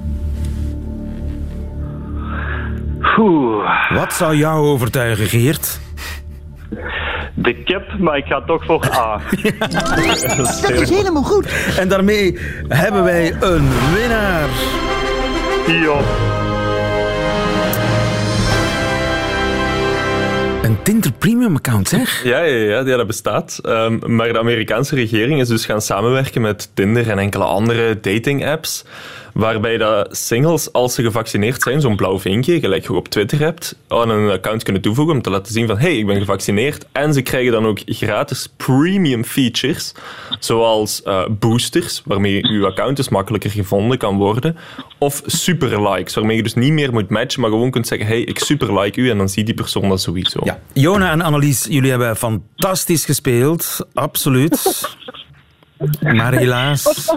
Oeh, 3.17 3.93
Wat 3.93 4.13
zou 4.13 4.35
jou 4.35 4.67
overtuigen, 4.67 5.25
Geert? 5.25 5.79
de 7.33 7.53
kip, 7.63 7.99
maar 7.99 8.17
ik 8.17 8.25
ga 8.25 8.41
toch 8.41 8.65
voor 8.65 8.89
A. 8.93 9.21
Dat 10.61 10.71
is 10.71 10.89
helemaal 10.89 11.23
goed. 11.23 11.47
En 11.77 11.87
daarmee 11.87 12.37
hebben 12.67 13.03
wij 13.03 13.33
een 13.39 13.69
winnaar. 13.93 14.49
Een 20.61 20.77
Tinder 20.83 21.11
Premium 21.11 21.55
account, 21.55 21.87
zeg. 21.87 22.23
Ja, 22.23 22.41
ja, 22.41 22.55
ja, 22.55 22.79
ja 22.85 22.97
dat 22.97 23.07
bestaat. 23.07 23.59
Ehm, 23.63 24.15
maar 24.15 24.33
de 24.33 24.39
Amerikaanse 24.39 24.95
regering 24.95 25.39
is 25.39 25.47
dus 25.47 25.65
gaan 25.65 25.81
samenwerken 25.81 26.41
met 26.41 26.69
Tinder 26.73 27.09
en 27.09 27.19
enkele 27.19 27.43
andere 27.43 27.99
dating-apps. 27.99 28.85
Waarbij 29.39 29.77
dat 29.77 30.17
singles, 30.17 30.73
als 30.73 30.93
ze 30.93 31.03
gevaccineerd 31.03 31.61
zijn, 31.61 31.81
zo'n 31.81 31.95
blauw 31.95 32.19
vinkje, 32.19 32.59
gelijk 32.59 32.83
je 32.83 32.93
op 32.93 33.07
Twitter 33.07 33.39
hebt, 33.39 33.75
aan 33.87 34.09
een 34.09 34.31
account 34.31 34.63
kunnen 34.63 34.81
toevoegen 34.81 35.15
om 35.15 35.21
te 35.21 35.29
laten 35.29 35.53
zien 35.53 35.67
van 35.67 35.77
hey, 35.77 35.97
ik 35.97 36.05
ben 36.05 36.19
gevaccineerd. 36.19 36.85
En 36.91 37.13
ze 37.13 37.21
krijgen 37.21 37.51
dan 37.51 37.65
ook 37.65 37.79
gratis 37.85 38.49
premium 38.57 39.23
features, 39.23 39.93
zoals 40.39 41.03
eh, 41.03 41.25
boosters, 41.29 42.01
waarmee 42.05 42.47
je 42.47 42.65
account 42.65 42.97
dus 42.97 43.09
makkelijker 43.09 43.49
gevonden 43.49 43.97
kan 43.97 44.17
worden. 44.17 44.57
Of 44.97 45.21
super 45.25 45.89
likes, 45.89 46.15
waarmee 46.15 46.35
je 46.35 46.43
dus 46.43 46.55
niet 46.55 46.73
meer 46.73 46.91
moet 46.91 47.09
matchen, 47.09 47.41
maar 47.41 47.49
gewoon 47.49 47.71
kunt 47.71 47.87
zeggen 47.87 48.07
hey, 48.07 48.21
ik 48.21 48.39
super 48.39 48.79
like 48.79 49.01
u 49.01 49.09
en 49.09 49.17
dan 49.17 49.29
ziet 49.29 49.45
die 49.45 49.55
persoon 49.55 49.89
dat 49.89 50.01
sowieso. 50.01 50.39
Ja. 50.43 50.59
Jona 50.73 51.11
en 51.11 51.21
Annelies, 51.21 51.65
jullie 51.69 51.89
hebben 51.89 52.15
fantastisch 52.15 53.05
gespeeld. 53.05 53.77
Absoluut. 53.93 54.87
Maar 55.99 56.33
helaas, 56.33 57.13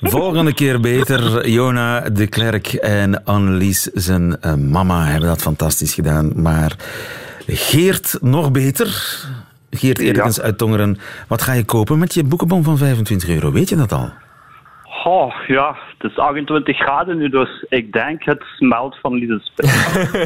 volgende 0.00 0.54
keer 0.54 0.80
beter. 0.80 1.48
Jona 1.48 2.00
de 2.00 2.26
Klerk 2.26 2.72
en 2.72 3.24
Annelies, 3.24 3.82
zijn 3.82 4.40
eh, 4.40 4.54
mama, 4.54 5.04
hebben 5.04 5.28
dat 5.28 5.42
fantastisch 5.42 5.94
gedaan. 5.94 6.32
Maar 6.34 6.76
Geert 7.46 8.18
nog 8.20 8.50
beter. 8.50 9.16
Geert 9.70 9.98
Erikens 9.98 10.40
uit 10.40 10.58
Tongeren. 10.58 10.98
Wat 11.28 11.42
ga 11.42 11.52
je 11.52 11.64
kopen 11.64 11.98
met 11.98 12.14
je 12.14 12.24
boekenbon 12.24 12.64
van 12.64 12.78
25 12.78 13.28
euro? 13.28 13.52
Weet 13.52 13.68
je 13.68 13.76
dat 13.76 13.92
al? 13.92 14.10
Oh, 15.08 15.32
ja, 15.46 15.76
het 15.98 16.10
is 16.10 16.18
28 16.18 16.76
graden 16.76 17.18
nu, 17.18 17.28
dus 17.28 17.64
ik 17.68 17.92
denk 17.92 18.24
het 18.24 18.42
smelt 18.56 18.96
van 19.00 19.14
Lidl-spit. 19.14 19.66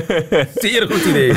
Zeer 0.64 0.87
goed 0.90 1.05
idee. 1.05 1.35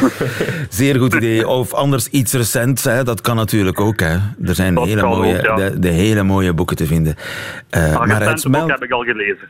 Zeer 0.69 0.99
goed 0.99 1.13
idee. 1.13 1.47
Of 1.47 1.73
anders 1.73 2.07
iets 2.07 2.33
recents, 2.33 2.83
hè. 2.83 3.03
dat 3.03 3.21
kan 3.21 3.35
natuurlijk 3.35 3.79
ook. 3.79 3.99
Hè. 3.99 4.15
Er 4.45 4.55
zijn 4.55 4.75
Dat 4.75 4.85
hele 4.85 5.03
mooie, 5.03 5.37
ook, 5.37 5.45
ja. 5.45 5.55
de, 5.55 5.79
de 5.79 5.87
hele 5.87 6.23
mooie 6.23 6.53
boeken 6.53 6.75
te 6.75 6.85
vinden. 6.85 7.15
Eh, 7.69 8.05
maar 8.05 8.21
het 8.21 8.39
smelt, 8.39 8.69
heb 8.69 8.83
ik 8.83 8.91
al 8.91 9.03
gelezen. 9.03 9.47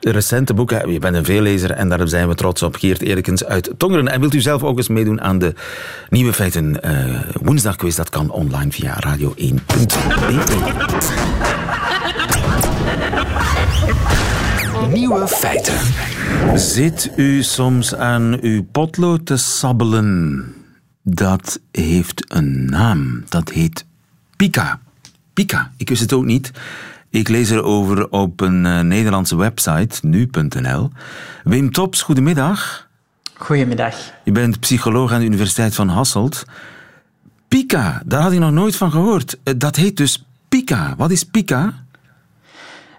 recente 0.00 0.54
boeken, 0.54 0.92
je 0.92 0.98
bent 0.98 1.16
een 1.16 1.24
veellezer 1.24 1.70
en 1.70 1.88
daar 1.88 2.08
zijn 2.08 2.28
we 2.28 2.34
trots 2.34 2.62
op. 2.62 2.76
Geert 2.76 3.02
Erikens 3.02 3.44
uit 3.44 3.74
Tongeren. 3.76 4.08
En 4.08 4.20
wilt 4.20 4.34
u 4.34 4.40
zelf 4.40 4.62
ook 4.62 4.76
eens 4.76 4.88
meedoen 4.88 5.20
aan 5.20 5.38
de 5.38 5.54
Nieuwe 6.08 6.32
Feiten 6.32 6.82
eh 6.82 7.20
woensdagquiz? 7.42 7.96
Dat 7.96 8.10
kan 8.10 8.30
online 8.30 8.70
via 8.70 8.96
radio1.be. 9.06 10.00
Nieuwe 14.90 15.28
feiten. 15.28 15.74
Zit 16.58 17.10
u 17.16 17.42
soms 17.42 17.94
aan 17.94 18.38
uw 18.40 18.64
potlood 18.72 19.26
te 19.26 19.36
sabbelen? 19.36 20.44
Dat 21.02 21.60
heeft 21.72 22.24
een 22.34 22.64
naam. 22.64 23.24
Dat 23.28 23.48
heet 23.50 23.84
Pika. 24.36 24.80
Pika. 25.32 25.70
Ik 25.76 25.88
wist 25.88 26.00
het 26.00 26.12
ook 26.12 26.24
niet. 26.24 26.50
Ik 27.10 27.28
lees 27.28 27.50
erover 27.50 28.08
op 28.08 28.40
een 28.40 28.66
eh, 28.66 28.80
Nederlandse 28.80 29.36
website, 29.36 30.06
nu.nl. 30.06 30.90
Wim 31.44 31.72
Tops, 31.72 32.02
goedemiddag. 32.02 32.88
Goedemiddag. 33.34 33.94
Je 34.24 34.32
bent 34.32 34.60
psycholoog 34.60 35.12
aan 35.12 35.20
de 35.20 35.26
Universiteit 35.26 35.74
van 35.74 35.88
Hasselt. 35.88 36.44
Pika, 37.48 38.02
daar 38.04 38.22
had 38.22 38.32
ik 38.32 38.38
nog 38.38 38.50
nooit 38.52 38.76
van 38.76 38.90
gehoord. 38.90 39.38
Eh, 39.42 39.54
Dat 39.56 39.76
heet 39.76 39.96
dus 39.96 40.24
Pika. 40.48 40.94
Wat 40.96 41.10
is 41.10 41.24
Pika? 41.24 41.74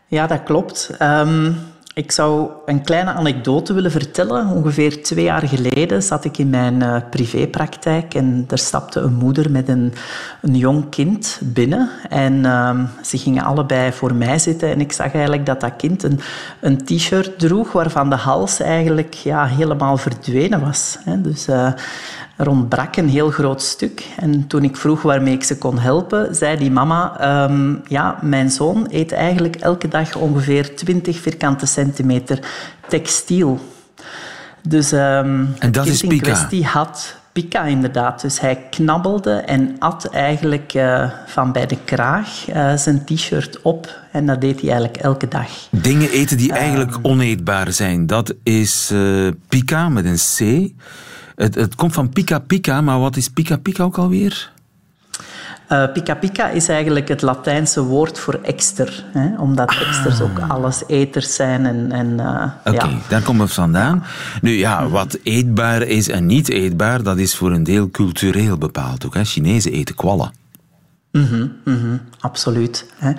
Ja, 0.07 0.27
dat 0.27 0.43
klopt. 0.43 0.89
Ehm, 0.97 1.51
ik 1.93 2.11
zou 2.11 2.49
een 2.65 2.83
kleine 2.83 3.11
anekdote 3.11 3.73
willen 3.73 3.91
vertellen. 3.91 4.47
Ongeveer 4.47 5.03
twee 5.03 5.23
jaar 5.23 5.47
geleden 5.47 6.03
zat 6.03 6.25
ik 6.25 6.37
in 6.37 6.49
mijn 6.49 6.81
eh, 6.81 7.01
privépraktijk 7.09 8.13
en 8.13 8.45
er 8.49 8.57
stapte 8.57 8.99
een 8.99 9.13
moeder 9.13 9.51
met 9.51 9.67
een, 9.67 9.93
een 10.41 10.55
jong 10.55 10.89
kind 10.89 11.39
binnen. 11.43 11.89
En 12.09 12.45
ehm, 12.45 12.85
ze 13.03 13.17
gingen 13.17 13.43
allebei 13.43 13.91
voor 13.91 14.13
mij 14.13 14.39
zitten 14.39 14.69
en 14.69 14.81
ik 14.81 14.91
zag 14.91 15.13
eigenlijk 15.13 15.45
dat 15.45 15.61
dat 15.61 15.75
kind 15.75 16.03
een, 16.03 16.19
een 16.59 16.85
t-shirt 16.85 17.39
droeg 17.39 17.71
waarvan 17.71 18.09
de 18.09 18.15
hals 18.15 18.59
eigenlijk 18.59 19.13
ja, 19.13 19.45
helemaal 19.45 19.97
verdwenen 19.97 20.61
was. 20.61 20.97
Dus 21.17 21.47
eh, 21.47 21.71
er 22.37 22.49
ontbrak 22.49 22.95
een 22.95 23.09
heel 23.09 23.29
groot 23.29 23.61
stuk. 23.61 24.07
En 24.17 24.47
toen 24.47 24.63
ik 24.63 24.75
vroeg 24.75 25.01
waarmee 25.01 25.33
ik 25.33 25.43
ze 25.43 25.57
kon 25.57 25.79
helpen, 25.79 26.35
zei 26.35 26.57
die 26.57 26.71
mama... 26.71 27.19
ehm, 27.19 27.75
ja, 27.87 28.17
mijn 28.21 28.49
zoon 28.49 28.87
eet 28.89 29.11
eigenlijk 29.11 29.55
elke 29.55 29.87
dag 29.87 30.15
ongeveer 30.15 30.75
20 30.75 31.19
vierkante 31.19 31.65
centimeter 31.65 32.39
textiel. 32.87 33.59
Dus 34.67 34.91
ehm 34.91 35.45
het 35.59 35.73
dat 35.73 35.85
is 35.85 36.01
in 36.01 36.21
kwestie 36.21 36.65
had 36.65 37.21
pica 37.33 37.63
inderdaad. 37.63 38.21
Dus 38.21 38.39
hij 38.39 38.67
knabbelde 38.69 39.33
en 39.33 39.75
at 39.79 40.05
eigenlijk 40.05 40.73
eh, 40.73 41.09
van 41.25 41.51
bij 41.51 41.65
de 41.65 41.77
kraag 41.85 42.47
eh, 42.47 42.75
zijn 42.75 43.05
t-shirt 43.05 43.61
op. 43.61 43.99
En 44.11 44.25
dat 44.25 44.41
deed 44.41 44.61
hij 44.61 44.69
eigenlijk 44.69 45.03
elke 45.03 45.27
dag. 45.27 45.49
Dingen 45.69 46.09
eten 46.09 46.37
die 46.37 46.53
eigenlijk 46.53 46.97
oneetbaar 47.01 47.71
zijn. 47.71 48.07
Dat 48.07 48.33
is 48.43 48.89
eh 48.93 49.27
Pika 49.47 49.89
met 49.89 50.05
een 50.05 50.15
C. 50.15 50.71
Het, 51.35 51.55
het 51.55 51.75
komt 51.75 51.93
van 51.93 52.09
Pika 52.09 52.39
Pika, 52.39 52.81
maar 52.81 52.99
wat 52.99 53.15
is 53.15 53.29
Pika 53.29 53.57
Pika 53.57 53.83
ook 53.83 53.97
alweer? 53.97 54.51
Eh 55.67 55.91
pika 55.93 56.15
pika 56.15 56.49
is 56.49 56.67
eigenlijk 56.67 57.07
het 57.07 57.21
Latijnse 57.21 57.81
woord 57.81 58.19
voor 58.19 58.39
ekster. 58.43 59.05
Hè? 59.13 59.39
Omdat 59.39 59.69
eksters 59.69 60.21
ook 60.21 60.39
alleseters 60.47 61.35
zijn. 61.35 61.65
En, 61.65 61.91
en, 61.91 62.19
eh, 62.19 62.73
Oké, 62.73 62.85
ja. 62.85 62.97
daar 63.09 63.21
komt 63.21 63.41
het 63.41 63.53
vandaan. 63.53 64.03
Nu 64.41 64.51
ja, 64.51 64.87
wat 64.87 65.19
eetbaar 65.23 65.81
is 65.81 66.09
en 66.09 66.25
niet 66.25 66.49
eetbaar, 66.49 67.03
dat 67.03 67.17
is 67.17 67.35
voor 67.35 67.51
een 67.51 67.63
deel 67.63 67.89
cultureel 67.89 68.57
bepaald 68.57 69.05
ook. 69.05 69.13
Hè? 69.13 69.23
Chinezen 69.23 69.71
eten 69.71 69.95
kwallen. 69.95 70.31
Mhm, 71.11 71.47
mhm, 71.65 71.97
absoluut. 72.19 72.85
Hè. 72.97 73.11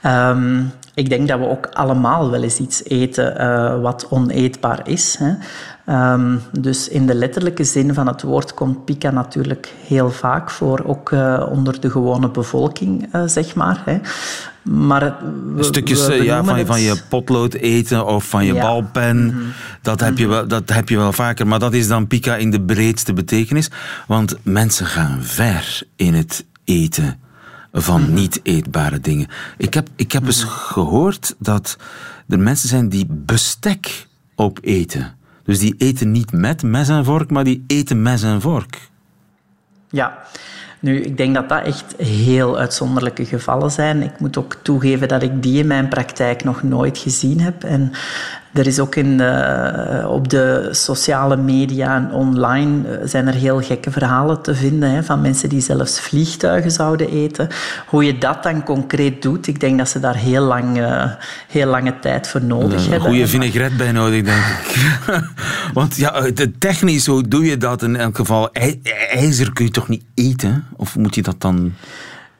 Ehm, 0.00 0.62
ik 0.94 1.08
denk 1.08 1.28
dat 1.28 1.38
we 1.38 1.48
ook 1.48 1.66
allemaal 1.66 2.30
wel 2.30 2.42
eens 2.42 2.58
iets 2.58 2.84
eten 2.84 3.40
uh, 3.40 3.80
wat 3.80 4.06
oneetbaar 4.10 4.88
is. 4.88 5.16
Hè. 5.18 5.32
Um, 5.90 6.40
dus 6.60 6.88
in 6.88 7.06
de 7.06 7.14
letterlijke 7.14 7.64
zin 7.64 7.94
van 7.94 8.06
het 8.06 8.22
woord 8.22 8.54
komt 8.54 8.84
pika 8.84 9.10
natuurlijk 9.10 9.72
heel 9.86 10.10
vaak 10.10 10.50
voor, 10.50 10.82
ook 10.84 11.10
uh, 11.10 11.46
onder 11.50 11.80
de 11.80 11.90
gewone 11.90 12.30
bevolking, 12.30 13.14
uh, 13.14 13.22
zeg 13.26 13.54
maar. 13.54 13.82
Hè. 13.84 13.98
Maar 14.62 15.16
we, 15.54 15.62
Stukjes 15.62 16.06
we 16.06 16.24
ja, 16.24 16.44
van, 16.44 16.66
van, 16.66 16.80
je 16.80 17.02
potlood 17.08 17.54
eten 17.54 18.06
of 18.06 18.24
van 18.24 18.44
je 18.44 18.52
ja. 18.52 18.60
balpen, 18.60 19.16
mm 19.16 19.30
-hmm. 19.30 19.52
dat, 19.82 20.00
heb 20.00 20.18
je 20.18 20.26
wel, 20.26 20.48
dat 20.48 20.68
heb 20.68 20.88
je 20.88 20.96
wel 20.96 21.12
vaker. 21.12 21.46
Maar 21.46 21.58
dat 21.58 21.74
is 21.74 21.88
dan 21.88 22.06
pika 22.06 22.36
in 22.36 22.50
de 22.50 22.60
breedste 22.60 23.12
betekenis. 23.12 23.70
Want 24.06 24.36
mensen 24.42 24.86
gaan 24.86 25.18
ver 25.22 25.82
in 25.96 26.14
het 26.14 26.44
eten 26.64 27.18
van 27.72 28.00
mm 28.00 28.06
-hmm. 28.06 28.14
niet 28.14 28.40
eetbare 28.42 29.00
dingen. 29.00 29.28
Ik 29.56 29.74
heb, 29.74 29.88
ik 29.96 30.12
heb 30.12 30.22
mm 30.22 30.28
-hmm. 30.28 30.36
eens 30.36 30.50
gehoord 30.50 31.34
dat 31.38 31.76
er 32.28 32.38
mensen 32.38 32.68
zijn 32.68 32.88
die 32.88 33.06
bestek 33.08 34.06
opeten. 34.34 35.16
Dus 35.48 35.58
die 35.58 35.74
eten 35.78 36.10
niet 36.10 36.32
met 36.32 36.62
mes 36.62 36.88
en 36.88 37.04
vork, 37.04 37.30
maar 37.30 37.44
die 37.44 37.64
eten 37.66 38.02
mes 38.02 38.22
en 38.22 38.40
vork. 38.40 38.88
Ja, 39.90 40.18
nu, 40.80 41.00
ik 41.00 41.16
denk 41.16 41.34
dat 41.34 41.48
dat 41.48 41.64
echt 41.64 41.94
heel 41.96 42.58
uitzonderlijke 42.58 43.24
gevallen 43.24 43.70
zijn. 43.70 44.02
Ik 44.02 44.20
moet 44.20 44.36
ook 44.36 44.56
toegeven 44.62 45.08
dat 45.08 45.22
ik 45.22 45.42
die 45.42 45.58
in 45.58 45.66
mijn 45.66 45.88
praktijk 45.88 46.44
nog 46.44 46.62
nooit 46.62 46.98
gezien 46.98 47.40
heb. 47.40 47.64
En 47.64 47.92
er 48.58 48.66
is 48.66 48.78
ook 48.78 48.94
in 48.94 49.16
de, 49.16 50.04
op 50.08 50.28
de 50.28 50.68
sociale 50.70 51.36
media 51.36 51.96
en 51.96 52.12
online 52.12 53.00
zijn 53.04 53.26
er 53.26 53.34
heel 53.34 53.60
gekke 53.60 53.90
verhalen 53.90 54.42
te 54.42 54.54
vinden 54.54 54.90
hè, 54.90 55.02
van 55.02 55.20
mensen 55.20 55.48
die 55.48 55.60
zelfs 55.60 56.00
vliegtuigen 56.00 56.70
zouden 56.70 57.10
eten. 57.10 57.48
Hoe 57.86 58.04
je 58.04 58.18
dat 58.18 58.42
dan 58.42 58.62
concreet 58.62 59.22
doet, 59.22 59.46
ik 59.46 59.60
denk 59.60 59.78
dat 59.78 59.88
ze 59.88 60.00
daar 60.00 60.16
heel, 60.16 60.42
lang, 60.42 60.78
uh, 60.78 61.04
heel 61.48 61.66
lange 61.66 61.98
tijd 61.98 62.28
voor 62.28 62.42
nodig 62.42 62.80
hebben. 62.80 62.94
Een 62.94 63.00
goede 63.00 63.26
vinaigrette 63.26 63.76
bij 63.76 63.92
nodig, 63.92 64.22
denk 64.22 64.44
ik. 64.44 64.76
Want 65.78 65.96
ja, 65.96 66.24
technisch, 66.58 67.06
hoe 67.06 67.28
doe 67.28 67.44
je 67.44 67.56
dat 67.56 67.82
in 67.82 67.96
elk 67.96 68.16
geval? 68.16 68.52
IJzer 69.10 69.52
kun 69.52 69.64
je 69.64 69.70
toch 69.70 69.88
niet 69.88 70.04
eten? 70.14 70.66
Of 70.76 70.96
moet 70.96 71.14
je 71.14 71.22
dat 71.22 71.40
dan... 71.40 71.72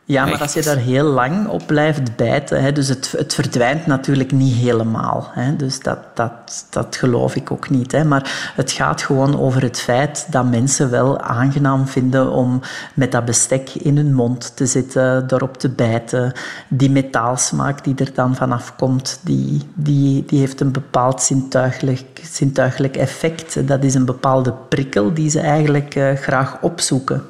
Ja, 0.08 0.26
maar 0.26 0.40
als 0.40 0.52
je 0.52 0.62
daar 0.62 0.76
heel 0.76 1.04
lang 1.04 1.48
op 1.48 1.62
blijft 1.66 2.16
bijten, 2.16 2.62
hè, 2.62 2.72
dus 2.72 2.88
het, 2.88 3.14
het 3.16 3.34
verdwijnt 3.34 3.86
natuurlijk 3.86 4.32
niet 4.32 4.54
helemaal. 4.54 5.30
Hè, 5.32 5.56
dus 5.56 5.80
dat, 5.80 5.98
dat, 6.14 6.66
dat 6.70 6.96
geloof 6.96 7.36
ik 7.36 7.50
ook 7.50 7.70
niet. 7.70 7.92
Hè, 7.92 8.04
maar 8.04 8.52
het 8.56 8.72
gaat 8.72 9.02
gewoon 9.02 9.40
over 9.40 9.62
het 9.62 9.80
feit 9.80 10.26
dat 10.30 10.50
mensen 10.50 10.90
wel 10.90 11.20
aangenaam 11.20 11.86
vinden 11.86 12.30
om 12.30 12.60
met 12.94 13.12
dat 13.12 13.24
bestek 13.24 13.70
in 13.70 13.96
hun 13.96 14.14
mond 14.14 14.56
te 14.56 14.66
zitten, 14.66 15.26
daarop 15.26 15.56
te 15.56 15.68
bijten. 15.68 16.32
Die 16.68 16.90
metaalsmaak 16.90 17.84
die 17.84 17.94
er 17.96 18.14
dan 18.14 18.36
vanaf 18.36 18.76
komt, 18.76 19.20
die, 19.22 19.62
die, 19.74 20.24
die 20.26 20.38
heeft 20.38 20.60
een 20.60 20.72
bepaald 20.72 21.22
zintuigelijk, 21.22 22.20
zintuigelijk 22.22 22.96
effect. 22.96 23.68
Dat 23.68 23.84
is 23.84 23.94
een 23.94 24.04
bepaalde 24.04 24.54
prikkel 24.68 25.14
die 25.14 25.30
ze 25.30 25.40
eigenlijk 25.40 25.94
uh, 25.94 26.12
graag 26.12 26.58
opzoeken. 26.60 27.22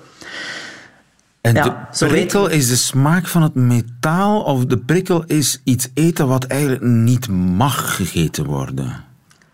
En 1.49 1.55
ja, 1.55 1.89
de 1.99 2.07
prikkel 2.07 2.49
is 2.49 2.69
de 2.69 2.77
smaak 2.77 3.27
van 3.27 3.43
het 3.43 3.55
metaal 3.55 4.41
of 4.41 4.65
de 4.65 4.79
prikkel 4.79 5.25
is 5.25 5.61
iets 5.65 5.89
eten 5.95 6.29
wat 6.29 6.45
eigenlijk 6.45 6.83
niet 6.83 7.29
mag 7.29 7.97
gegeten 7.97 8.45
worden? 8.45 9.05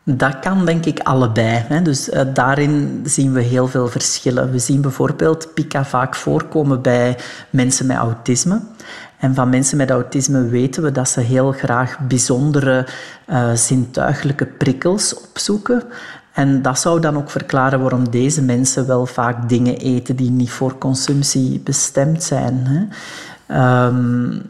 Dat 0.05 0.39
kan 0.39 0.65
denk 0.65 0.85
ik 0.85 0.99
allebei. 0.99 1.65
Hè. 1.69 1.83
Dus 1.83 2.09
uh, 2.09 2.21
daarin 2.35 3.01
zien 3.05 3.33
we 3.33 3.43
heel 3.43 3.69
veel 3.69 3.89
verschillen. 3.89 4.51
We 4.51 4.59
zien 4.59 4.81
bijvoorbeeld 4.81 5.55
pika 5.55 5.85
vaak 5.85 6.15
voorkomen 6.15 6.83
bij 6.83 7.17
mensen 7.51 7.87
met 7.87 7.97
autisme. 7.97 8.61
En 9.19 9.35
van 9.35 9.49
mensen 9.49 9.77
met 9.77 9.91
autisme 9.91 10.49
weten 10.49 10.83
we 10.83 10.93
dat 10.93 11.09
ze 11.09 11.21
heel 11.21 11.53
graag 11.53 11.99
bijzondere 11.99 12.87
uh, 13.29 13.53
zintuigelijke 13.53 14.47
prikkels 14.47 15.21
opzoeken. 15.21 15.83
En 16.35 16.63
dat 16.63 16.79
zou 16.79 17.01
dan 17.01 17.17
ook 17.17 17.31
verklaren 17.31 17.81
waarom 17.81 18.11
deze 18.11 18.43
mensen 18.43 18.87
wel 18.87 19.07
vaak 19.07 19.49
dingen 19.49 19.77
eten 19.77 20.17
die 20.17 20.31
niet 20.31 20.51
voor 20.51 20.79
consumptie 20.79 21.61
bestemd 21.65 22.23
zijn. 22.23 22.67
Hè. 22.67 22.87
Um, 23.87 24.43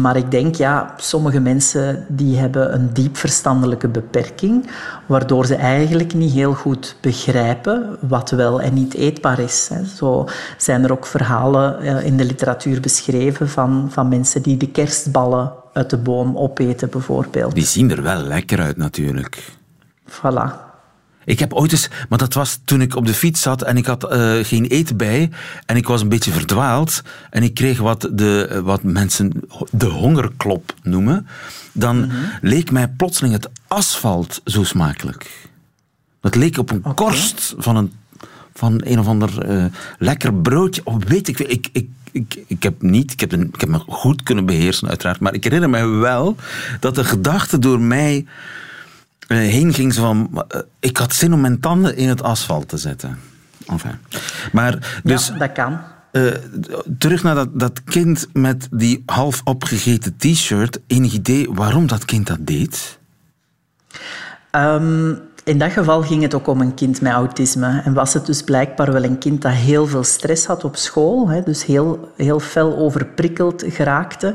maar 0.00 0.16
ik 0.16 0.30
denk, 0.30 0.54
ja, 0.54 0.94
sommige 0.96 1.40
mensen 1.40 2.04
die 2.08 2.38
hebben 2.38 2.74
een 2.74 2.92
diep 2.92 3.16
verstandelijke 3.16 3.88
beperking, 3.88 4.70
waardoor 5.06 5.46
ze 5.46 5.54
eigenlijk 5.54 6.14
niet 6.14 6.32
heel 6.32 6.54
goed 6.54 6.96
begrijpen 7.00 7.96
wat 8.00 8.30
wel 8.30 8.60
en 8.60 8.74
niet 8.74 8.94
eetbaar 8.94 9.38
is. 9.38 9.68
Hè. 9.72 9.84
Zo 9.84 10.28
zijn 10.56 10.84
er 10.84 10.92
ook 10.92 11.06
verhalen 11.06 12.04
in 12.04 12.16
de 12.16 12.24
literatuur 12.24 12.80
beschreven 12.80 13.48
van, 13.48 13.88
van 13.90 14.08
mensen 14.08 14.42
die 14.42 14.56
de 14.56 14.68
kerstballen 14.68 15.52
uit 15.72 15.90
de 15.90 15.98
boom 15.98 16.36
opeten, 16.36 16.90
bijvoorbeeld. 16.90 17.54
Die 17.54 17.64
zien 17.64 17.90
er 17.90 18.02
wel 18.02 18.22
lekker 18.22 18.60
uit, 18.60 18.76
natuurlijk. 18.76 19.52
Voilà. 20.10 20.71
Ik 21.24 21.38
heb 21.38 21.52
ooit 21.52 21.72
eens, 21.72 21.88
maar 22.08 22.18
dat 22.18 22.34
was 22.34 22.60
toen 22.64 22.80
ik 22.80 22.96
op 22.96 23.06
de 23.06 23.14
fiets 23.14 23.40
zat 23.40 23.62
en 23.62 23.76
ik 23.76 23.86
had 23.86 24.12
uh, 24.12 24.44
geen 24.44 24.64
eten 24.64 24.96
bij 24.96 25.30
en 25.66 25.76
ik 25.76 25.86
was 25.86 26.00
een 26.00 26.08
beetje 26.08 26.32
verdwaald 26.32 27.02
en 27.30 27.42
ik 27.42 27.54
kreeg 27.54 27.78
wat, 27.78 28.08
de, 28.12 28.60
wat 28.64 28.82
mensen 28.82 29.32
de 29.70 29.86
hongerklop 29.86 30.74
noemen. 30.82 31.26
Dan 31.72 31.96
mm 31.96 32.10
-hmm. 32.10 32.30
leek 32.40 32.70
mij 32.70 32.88
plotseling 32.88 33.34
het 33.34 33.48
asfalt 33.68 34.40
zo 34.44 34.64
smakelijk. 34.64 35.50
Dat 36.20 36.34
leek 36.34 36.58
op 36.58 36.70
een 36.70 36.78
okay. 36.78 36.94
korst 36.94 37.54
van 37.58 37.76
een, 37.76 37.92
van 38.54 38.80
een 38.84 38.98
of 38.98 39.06
ander 39.06 39.50
uh, 39.50 39.64
lekker 39.98 40.34
broodje. 40.34 40.80
Of 40.84 41.04
weet 41.04 41.28
ik, 41.28 41.38
ik, 41.38 41.68
ik, 41.72 41.88
ik, 42.12 42.44
ik 42.46 42.62
heb 42.62 42.82
niet, 42.82 43.12
ik 43.12 43.20
heb, 43.20 43.32
een, 43.32 43.50
ik 43.52 43.60
heb 43.60 43.68
me 43.68 43.78
goed 43.78 44.22
kunnen 44.22 44.46
beheersen 44.46 44.88
uiteraard, 44.88 45.20
maar 45.20 45.34
ik 45.34 45.44
herinner 45.44 45.70
me 45.70 45.86
wel 45.86 46.36
dat 46.80 46.94
de 46.94 47.04
gedachte 47.04 47.58
door 47.58 47.80
mij 47.80 48.26
heen 49.36 49.74
ging. 49.74 49.94
Zo 49.94 50.02
van, 50.02 50.44
uh, 50.54 50.60
ik 50.80 50.96
had 50.96 51.14
zin 51.14 51.32
om 51.32 51.40
mijn 51.40 51.60
tanden 51.60 51.96
in 51.96 52.08
het 52.08 52.22
asfalt 52.22 52.68
te 52.68 52.76
zetten. 52.76 53.18
Enfin. 53.66 53.98
Maar 54.52 55.00
dus, 55.04 55.26
ja, 55.26 55.34
dat 55.34 55.52
kan. 55.52 55.80
Uh, 56.12 56.32
terug 56.98 57.22
naar 57.22 57.34
dat, 57.34 57.48
dat 57.52 57.84
kind 57.84 58.26
met 58.32 58.68
die 58.70 59.02
half 59.06 59.40
opgegeten 59.44 60.16
t-shirt. 60.16 60.80
Enig 60.86 61.12
idee 61.12 61.48
waarom 61.52 61.86
dat 61.86 62.04
kind 62.04 62.26
dat 62.26 62.46
deed? 62.46 62.98
Um, 64.52 65.20
in 65.44 65.58
dat 65.58 65.72
geval 65.72 66.02
ging 66.02 66.22
het 66.22 66.34
ook 66.34 66.46
om 66.46 66.60
een 66.60 66.74
kind 66.74 67.00
met 67.00 67.12
autisme. 67.12 67.80
En 67.84 67.94
was 67.94 68.14
het 68.14 68.26
dus 68.26 68.42
blijkbaar 68.42 68.92
wel 68.92 69.04
een 69.04 69.18
kind 69.18 69.42
dat 69.42 69.52
heel 69.52 69.86
veel 69.86 70.04
stress 70.04 70.46
had 70.46 70.64
op 70.64 70.76
school. 70.76 71.28
Hè, 71.28 71.42
dus 71.42 71.64
heel, 71.64 72.12
heel 72.16 72.40
fel 72.40 72.76
overprikkeld 72.76 73.64
geraakte. 73.66 74.34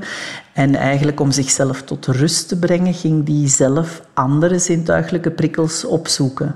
En 0.54 0.76
eigenlijk 0.76 1.20
om 1.20 1.32
zichzelf 1.32 1.82
tot 1.82 2.06
rust 2.06 2.48
te 2.48 2.60
brengen, 2.60 2.94
ging 2.94 3.26
die 3.26 3.48
zelf 3.48 4.02
andere 4.14 4.60
zintuigelijke 4.60 5.32
prikkels 5.32 5.86
opzoeken. 5.86 6.56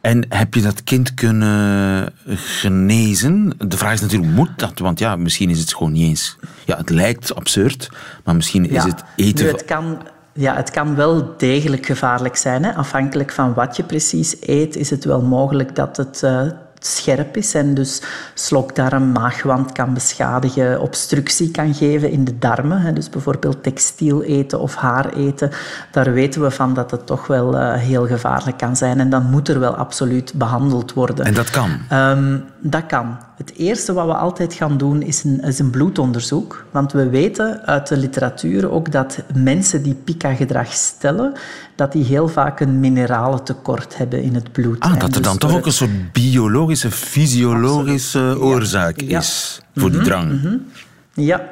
En 0.00 0.26
heb 0.28 0.54
je 0.54 0.62
dat 0.62 0.84
kind 0.84 1.14
kunnen 1.14 2.12
genezen? 2.26 3.54
De 3.58 3.76
vraag 3.76 3.92
is 3.92 4.00
natuurlijk, 4.00 4.32
moet 4.32 4.58
dat? 4.58 4.78
Want 4.78 4.98
ja, 4.98 5.16
misschien 5.16 5.50
is 5.50 5.60
het 5.60 5.74
gewoon 5.74 5.92
niet 5.92 6.08
eens... 6.08 6.36
Ja, 6.64 6.76
het 6.76 6.90
lijkt 6.90 7.34
absurd, 7.34 7.90
maar 8.24 8.36
misschien 8.36 8.64
is 8.64 8.82
ja, 8.82 8.88
het 8.88 9.04
eten... 9.16 9.44
Nu, 9.44 9.50
het 9.50 9.64
kan 9.64 9.98
ja, 10.32 10.54
het 10.54 10.70
kan 10.70 10.94
wel 10.94 11.34
degelijk 11.36 11.86
gevaarlijk 11.86 12.36
zijn. 12.36 12.64
Hè. 12.64 12.74
Afhankelijk 12.74 13.32
van 13.32 13.54
wat 13.54 13.76
je 13.76 13.82
precies 13.82 14.36
eet, 14.40 14.76
is 14.76 14.90
het 14.90 15.04
wel 15.04 15.22
mogelijk 15.22 15.76
dat 15.76 15.96
het 15.96 16.20
uh, 16.24 16.40
scherp 16.78 17.36
is 17.36 17.54
en 17.54 17.74
dus 17.74 18.02
slokdarm, 18.34 19.12
maagwand 19.12 19.72
kan 19.72 19.94
beschadigen, 19.94 20.80
obstructie 20.80 21.50
kan 21.50 21.74
geven 21.74 22.10
in 22.10 22.24
de 22.24 22.38
darmen. 22.38 22.80
Hè. 22.80 22.92
Dus 22.92 23.10
bijvoorbeeld 23.10 23.62
textiel 23.62 24.22
eten 24.22 24.60
of 24.60 24.74
haar 24.74 25.12
eten, 25.12 25.50
daar 25.90 26.12
weten 26.12 26.42
we 26.42 26.50
van 26.50 26.74
dat 26.74 26.90
het 26.90 27.06
toch 27.06 27.26
wel 27.26 27.54
uh, 27.54 27.74
heel 27.74 28.06
gevaarlijk 28.06 28.56
kan 28.58 28.76
zijn. 28.76 29.00
En 29.00 29.10
dan 29.10 29.30
moet 29.30 29.48
er 29.48 29.60
wel 29.60 29.74
absoluut 29.74 30.32
behandeld 30.34 30.92
worden. 30.92 31.24
En 31.24 31.34
dat 31.34 31.50
kan? 31.50 31.70
Um, 31.92 32.44
dat 32.60 32.86
kan. 32.86 33.16
Het 33.44 33.56
eerste 33.56 33.92
wat 33.92 34.06
we 34.06 34.14
altijd 34.14 34.54
gaan 34.54 34.76
doen 34.76 35.02
is 35.02 35.24
een, 35.24 35.40
is 35.40 35.58
een 35.58 35.70
bloedonderzoek. 35.70 36.66
Want 36.70 36.92
we 36.92 37.08
weten 37.08 37.66
uit 37.66 37.88
de 37.88 37.96
literatuur 37.96 38.70
ook 38.70 38.92
dat 38.92 39.22
mensen 39.34 39.82
die 39.82 39.94
pika-gedrag 39.94 40.72
stellen, 40.72 41.32
dat 41.74 41.92
die 41.92 42.04
heel 42.04 42.28
vaak 42.28 42.60
een 42.60 42.80
mineralentekort 42.80 43.96
hebben 43.96 44.22
in 44.22 44.34
het 44.34 44.52
bloed. 44.52 44.80
Ah, 44.80 44.92
dat 44.92 45.02
er 45.02 45.12
dus 45.12 45.20
dan 45.22 45.38
toch 45.38 45.54
ook 45.54 45.66
een 45.66 45.72
soort 45.72 46.12
biologische, 46.12 46.90
fysiologische 46.90 48.18
Absoluut. 48.18 48.42
oorzaak 48.42 49.00
ja. 49.00 49.18
is 49.18 49.60
ja. 49.72 49.80
voor 49.80 49.90
die 49.90 50.02
drang. 50.02 50.32
Mm 50.32 50.40
-hmm. 50.40 50.66
Ja. 51.12 51.48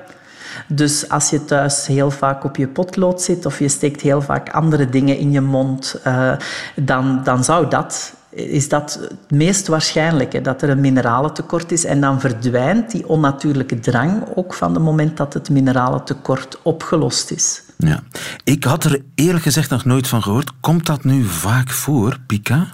Dus 0.68 1.08
als 1.08 1.30
je 1.30 1.44
thuis 1.44 1.86
heel 1.86 2.10
vaak 2.10 2.44
op 2.44 2.56
je 2.56 2.68
potlood 2.68 3.22
zit 3.22 3.46
of 3.46 3.58
je 3.58 3.68
steekt 3.68 4.00
heel 4.00 4.22
vaak 4.22 4.50
andere 4.50 4.88
dingen 4.88 5.18
in 5.18 5.32
je 5.32 5.40
mond, 5.40 6.00
uh, 6.06 6.32
dan, 6.76 7.20
dan 7.24 7.44
zou 7.44 7.68
dat 7.68 8.18
is 8.30 8.68
dat 8.68 8.98
het 9.00 9.30
meest 9.30 9.66
waarschijnlijke, 9.66 10.40
dat 10.40 10.62
er 10.62 10.70
een 10.70 10.80
mineralentekort 10.80 11.72
is. 11.72 11.84
En 11.84 12.00
dan 12.00 12.20
verdwijnt 12.20 12.90
die 12.90 13.08
onnatuurlijke 13.08 13.78
drang 13.78 14.22
ook 14.34 14.54
van 14.54 14.74
het 14.74 14.82
moment 14.82 15.16
dat 15.16 15.34
het 15.34 15.50
mineralentekort 15.50 16.58
opgelost 16.62 17.30
is. 17.30 17.62
Ja. 17.76 18.02
Ik 18.44 18.64
had 18.64 18.84
er 18.84 19.02
eerlijk 19.14 19.44
gezegd 19.44 19.70
nog 19.70 19.84
nooit 19.84 20.08
van 20.08 20.22
gehoord. 20.22 20.50
Komt 20.60 20.86
dat 20.86 21.04
nu 21.04 21.24
vaak 21.24 21.70
voor, 21.70 22.18
Pika? 22.26 22.66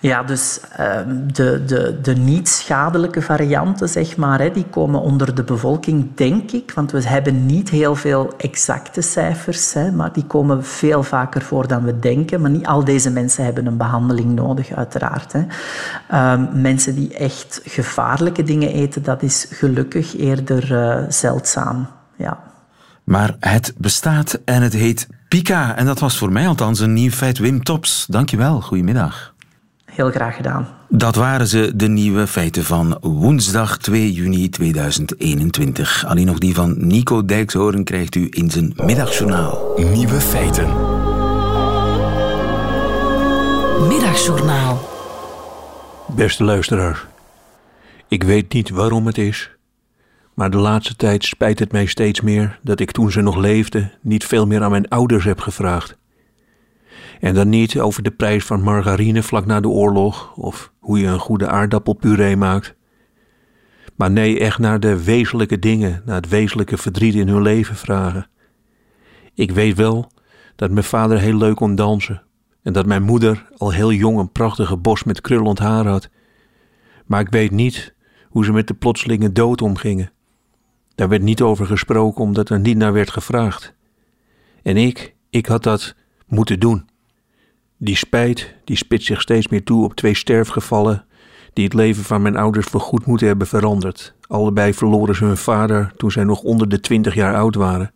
Ja, 0.00 0.22
dus 0.22 0.60
ehm, 0.76 1.26
de, 1.32 1.64
de, 1.66 1.98
de 2.02 2.14
niet 2.14 2.48
schadelijke 2.48 3.22
varianten, 3.22 3.88
zeg 3.88 4.16
maar, 4.16 4.40
hè, 4.40 4.50
die 4.50 4.64
komen 4.64 5.00
onder 5.00 5.34
de 5.34 5.42
bevolking, 5.42 6.14
denk 6.14 6.50
ik. 6.50 6.72
Want 6.74 6.90
we 6.90 7.08
hebben 7.08 7.46
niet 7.46 7.70
heel 7.70 7.94
veel 7.94 8.34
exacte 8.36 9.00
cijfers, 9.00 9.72
hè, 9.72 9.90
maar 9.90 10.12
die 10.12 10.24
komen 10.24 10.64
veel 10.64 11.02
vaker 11.02 11.42
voor 11.42 11.68
dan 11.68 11.84
we 11.84 11.98
denken. 11.98 12.40
Maar 12.40 12.50
niet 12.50 12.66
al 12.66 12.84
deze 12.84 13.10
mensen 13.10 13.44
hebben 13.44 13.66
een 13.66 13.76
behandeling 13.76 14.34
nodig, 14.34 14.72
uiteraard. 14.72 15.32
Hè. 15.32 15.44
Ehm, 16.08 16.60
mensen 16.60 16.94
die 16.94 17.14
echt 17.14 17.60
gevaarlijke 17.64 18.42
dingen 18.42 18.72
eten, 18.72 19.02
dat 19.02 19.22
is 19.22 19.46
gelukkig 19.50 20.16
eerder 20.16 20.72
uh, 20.72 21.04
zeldzaam. 21.08 21.86
Ja. 22.16 22.38
Maar 23.04 23.36
het 23.40 23.74
bestaat 23.76 24.38
en 24.44 24.62
het 24.62 24.72
heet 24.72 25.08
Pika. 25.28 25.76
En 25.76 25.86
dat 25.86 25.98
was 25.98 26.18
voor 26.18 26.32
mij 26.32 26.48
althans 26.48 26.80
een 26.80 26.92
nieuw 26.92 27.10
feit. 27.10 27.38
Wim 27.38 27.62
Tops, 27.62 28.06
dankjewel. 28.08 28.60
Goedemiddag. 28.60 29.34
Heel 29.96 30.10
graag 30.10 30.36
gedaan. 30.36 30.68
Dat 30.88 31.14
waren 31.14 31.46
ze, 31.46 31.72
de 31.74 31.88
nieuwe 31.88 32.26
feiten 32.26 32.64
van 32.64 32.98
woensdag 33.00 33.78
2 33.78 34.12
juni 34.12 34.48
2021. 34.48 36.06
Alleen 36.06 36.26
nog 36.26 36.38
die 36.38 36.54
van 36.54 36.86
Nico 36.86 37.24
Dijkshoorn 37.24 37.84
krijgt 37.84 38.14
u 38.14 38.26
in 38.30 38.50
zijn 38.50 38.72
middagjournaal. 38.76 39.72
Nieuwe 39.76 40.20
feiten. 40.20 40.66
Middagjournaal. 43.88 44.88
Beste 46.16 46.44
luisteraars, 46.44 47.04
ik 48.08 48.22
weet 48.22 48.52
niet 48.52 48.70
waarom 48.70 49.06
het 49.06 49.18
is, 49.18 49.50
maar 50.34 50.50
de 50.50 50.58
laatste 50.58 50.96
tijd 50.96 51.24
spijt 51.24 51.58
het 51.58 51.72
mij 51.72 51.86
steeds 51.86 52.20
meer 52.20 52.58
dat 52.62 52.80
ik 52.80 52.90
toen 52.90 53.10
ze 53.10 53.20
nog 53.20 53.36
leefden 53.36 53.92
niet 54.00 54.24
veel 54.24 54.46
meer 54.46 54.62
aan 54.62 54.70
mijn 54.70 54.88
ouders 54.88 55.24
heb 55.24 55.40
gevraagd. 55.40 55.96
En 57.20 57.34
dan 57.34 57.48
niet 57.48 57.78
over 57.78 58.02
de 58.02 58.10
prijs 58.10 58.44
van 58.44 58.62
margarine 58.62 59.22
vlak 59.22 59.46
na 59.46 59.60
de 59.60 59.68
oorlog 59.68 60.34
of 60.36 60.72
hoe 60.78 60.98
je 60.98 61.06
een 61.06 61.18
goede 61.18 61.48
aardappelpuree 61.48 62.36
maakt. 62.36 62.74
Maar 63.96 64.10
nee, 64.10 64.40
echt 64.40 64.58
naar 64.58 64.80
de 64.80 65.04
wezenlijke 65.04 65.58
dingen, 65.58 66.02
naar 66.04 66.16
het 66.16 66.28
wezenlijke 66.28 66.76
verdriet 66.76 67.14
in 67.14 67.28
hun 67.28 67.42
leven 67.42 67.76
vragen. 67.76 68.28
Ik 69.34 69.50
weet 69.50 69.76
wel 69.76 70.10
dat 70.56 70.70
mijn 70.70 70.84
vader 70.84 71.18
heel 71.18 71.36
leuk 71.36 71.56
kon 71.56 71.74
dansen 71.74 72.22
en 72.62 72.72
dat 72.72 72.86
mijn 72.86 73.02
moeder 73.02 73.48
al 73.56 73.72
heel 73.72 73.92
jong 73.92 74.18
een 74.18 74.32
prachtige 74.32 74.76
bos 74.76 75.04
met 75.04 75.20
krullend 75.20 75.58
haar 75.58 75.86
had. 75.86 76.08
Maar 77.06 77.20
ik 77.20 77.30
weet 77.30 77.50
niet 77.50 77.94
hoe 78.28 78.44
ze 78.44 78.52
met 78.52 78.68
de 78.68 78.74
plotselinge 78.74 79.32
dood 79.32 79.62
omgingen. 79.62 80.10
Daar 80.94 81.08
werd 81.08 81.22
niet 81.22 81.42
over 81.42 81.66
gesproken 81.66 82.22
omdat 82.22 82.48
er 82.48 82.60
niet 82.60 82.76
naar 82.76 82.92
werd 82.92 83.10
gevraagd. 83.10 83.74
En 84.62 84.76
ik, 84.76 85.14
ik 85.30 85.46
had 85.46 85.62
dat 85.62 85.94
moeten 86.26 86.60
doen. 86.60 86.88
Die 87.78 87.96
spijt, 87.96 88.54
die 88.64 88.76
spitst 88.76 89.06
zich 89.06 89.20
steeds 89.20 89.48
meer 89.48 89.64
toe 89.64 89.84
op 89.84 89.94
twee 89.94 90.14
sterfgevallen 90.14 91.04
die 91.56 91.64
het 91.64 91.74
leven 91.74 92.04
van 92.04 92.22
mijn 92.22 92.36
ouders 92.36 92.66
voorgoed 92.66 93.06
moeten 93.06 93.26
hebben 93.26 93.46
veranderd. 93.46 94.14
Allebei 94.26 94.74
verloren 94.74 95.14
ze 95.14 95.24
hun 95.24 95.36
vader 95.36 95.92
toen 95.96 96.10
zij 96.10 96.24
nog 96.24 96.42
onder 96.42 96.68
de 96.68 96.80
twintig 96.80 97.14
jaar 97.14 97.34
oud 97.34 97.54
waren. 97.54 97.92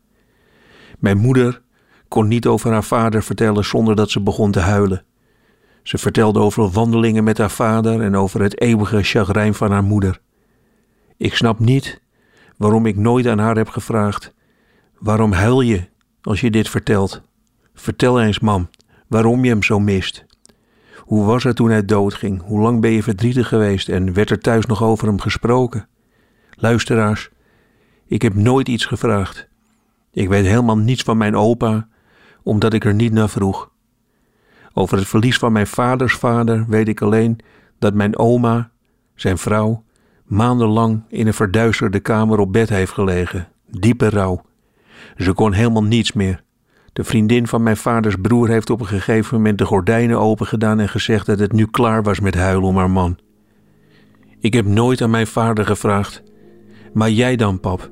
Mijn 0.98 1.18
moeder 1.18 1.62
kon 2.08 2.28
niet 2.28 2.46
over 2.46 2.72
haar 2.72 2.84
vader 2.84 3.22
vertellen 3.22 3.64
zonder 3.64 3.96
dat 3.96 4.10
ze 4.10 4.20
begon 4.20 4.50
te 4.50 4.60
huilen. 4.60 5.04
Ze 5.82 5.98
vertelde 5.98 6.38
over 6.38 6.70
wandelingen 6.70 7.24
met 7.24 7.38
haar 7.38 7.50
vader 7.50 8.00
en 8.00 8.16
over 8.16 8.42
het 8.42 8.60
eeuwige 8.60 9.02
chagrijn 9.02 9.54
van 9.54 9.70
haar 9.70 9.84
moeder. 9.84 10.20
Ik 11.16 11.34
snap 11.34 11.58
niet 11.58 12.00
waarom 12.56 12.86
ik 12.86 12.96
nooit 12.96 13.26
aan 13.26 13.38
haar 13.38 13.56
heb 13.56 13.68
gevraagd: 13.68 14.34
waarom 14.98 15.32
huil 15.32 15.60
je 15.60 15.88
als 16.22 16.40
je 16.40 16.50
dit 16.50 16.68
vertelt? 16.68 17.22
Vertel 17.74 18.20
eens, 18.20 18.40
mam, 18.40 18.68
waarom 19.10 19.44
je 19.44 19.50
hem 19.50 19.62
zo 19.62 19.80
mist. 19.80 20.24
Hoe 20.96 21.24
was 21.24 21.44
het 21.44 21.56
toen 21.56 21.70
hij 21.70 21.84
doodging? 21.84 22.42
Hoe 22.42 22.60
lang 22.60 22.80
ben 22.80 22.90
je 22.90 23.02
verdrietig 23.02 23.48
geweest 23.48 23.88
en 23.88 24.12
werd 24.12 24.30
er 24.30 24.38
thuis 24.38 24.66
nog 24.66 24.82
over 24.82 25.06
hem 25.06 25.20
gesproken? 25.20 25.88
Luisteraars, 26.50 27.30
ik 28.06 28.22
heb 28.22 28.34
nooit 28.34 28.68
iets 28.68 28.84
gevraagd. 28.84 29.48
Ik 30.12 30.28
weet 30.28 30.44
helemaal 30.44 30.76
niets 30.76 31.02
van 31.02 31.16
mijn 31.16 31.36
opa, 31.36 31.88
omdat 32.42 32.72
ik 32.72 32.84
er 32.84 32.94
niet 32.94 33.12
naar 33.12 33.28
vroeg. 33.28 33.70
Over 34.72 34.98
het 34.98 35.08
verlies 35.08 35.38
van 35.38 35.52
mijn 35.52 35.66
vaders 35.66 36.14
vader 36.14 36.66
weet 36.68 36.88
ik 36.88 37.02
alleen 37.02 37.38
dat 37.78 37.94
mijn 37.94 38.18
oma, 38.18 38.70
zijn 39.14 39.38
vrouw, 39.38 39.84
maandenlang 40.24 41.02
in 41.08 41.26
een 41.26 41.34
verduisterde 41.34 42.00
kamer 42.00 42.38
op 42.38 42.52
bed 42.52 42.68
heeft 42.68 42.92
gelegen, 42.92 43.48
diepe 43.70 44.08
rouw. 44.08 44.42
Ze 45.16 45.32
kon 45.32 45.52
helemaal 45.52 45.84
niets 45.84 46.12
meer. 46.12 46.42
De 46.92 47.04
vriendin 47.04 47.46
van 47.46 47.62
mijn 47.62 47.76
vaders 47.76 48.16
broer 48.16 48.48
heeft 48.48 48.70
op 48.70 48.80
een 48.80 48.86
gegeven 48.86 49.36
moment 49.36 49.58
de 49.58 49.64
gordijnen 49.64 50.18
opengedaan 50.18 50.80
en 50.80 50.88
gezegd 50.88 51.26
dat 51.26 51.38
het 51.38 51.52
nu 51.52 51.66
klaar 51.66 52.02
was 52.02 52.20
met 52.20 52.34
huilen 52.34 52.68
om 52.68 52.76
haar 52.76 52.90
man. 52.90 53.18
Ik 54.40 54.52
heb 54.52 54.64
nooit 54.64 55.02
aan 55.02 55.10
mijn 55.10 55.26
vader 55.26 55.66
gevraagd. 55.66 56.22
Maar 56.92 57.10
jij 57.10 57.36
dan, 57.36 57.60
pap? 57.60 57.90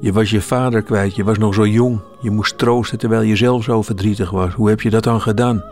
Je 0.00 0.12
was 0.12 0.30
je 0.30 0.40
vader 0.40 0.82
kwijt, 0.82 1.16
je 1.16 1.24
was 1.24 1.38
nog 1.38 1.54
zo 1.54 1.66
jong. 1.66 2.00
Je 2.20 2.30
moest 2.30 2.58
troosten 2.58 2.98
terwijl 2.98 3.22
je 3.22 3.36
zelf 3.36 3.64
zo 3.64 3.82
verdrietig 3.82 4.30
was. 4.30 4.54
Hoe 4.54 4.68
heb 4.68 4.80
je 4.80 4.90
dat 4.90 5.04
dan 5.04 5.20
gedaan? 5.20 5.64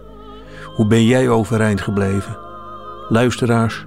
Hoe 0.77 0.87
ben 0.87 1.05
jij 1.05 1.29
overeind 1.29 1.81
gebleven? 1.81 2.39
Luisteraars, 3.09 3.87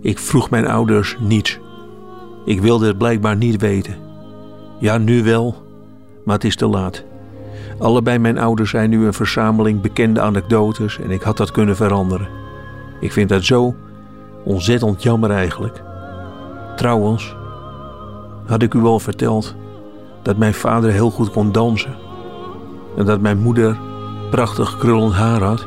ik 0.00 0.18
vroeg 0.18 0.50
mijn 0.50 0.66
ouders 0.66 1.16
niets. 1.20 1.58
Ik 2.44 2.60
wilde 2.60 2.86
het 2.86 2.98
blijkbaar 2.98 3.36
niet 3.36 3.60
weten. 3.60 3.96
Ja, 4.80 4.98
nu 4.98 5.22
wel, 5.22 5.66
maar 6.24 6.34
het 6.34 6.44
is 6.44 6.56
te 6.56 6.66
laat. 6.66 7.04
Allebei 7.78 8.18
mijn 8.18 8.38
ouders 8.38 8.70
zijn 8.70 8.90
nu 8.90 9.06
een 9.06 9.12
verzameling 9.12 9.80
bekende 9.80 10.20
anekdotes 10.20 10.98
en 10.98 11.10
ik 11.10 11.22
had 11.22 11.36
dat 11.36 11.50
kunnen 11.50 11.76
veranderen. 11.76 12.28
Ik 13.00 13.12
vind 13.12 13.28
dat 13.28 13.44
zo 13.44 13.74
ontzettend 14.44 15.02
jammer 15.02 15.30
eigenlijk. 15.30 15.82
Trouwens, 16.76 17.36
had 18.46 18.62
ik 18.62 18.74
u 18.74 18.84
al 18.84 18.98
verteld 18.98 19.54
dat 20.22 20.36
mijn 20.36 20.54
vader 20.54 20.90
heel 20.90 21.10
goed 21.10 21.30
kon 21.30 21.52
dansen 21.52 21.94
en 22.96 23.04
dat 23.04 23.20
mijn 23.20 23.38
moeder 23.38 23.78
prachtig 24.30 24.78
krullend 24.78 25.14
haar 25.14 25.42
had? 25.42 25.66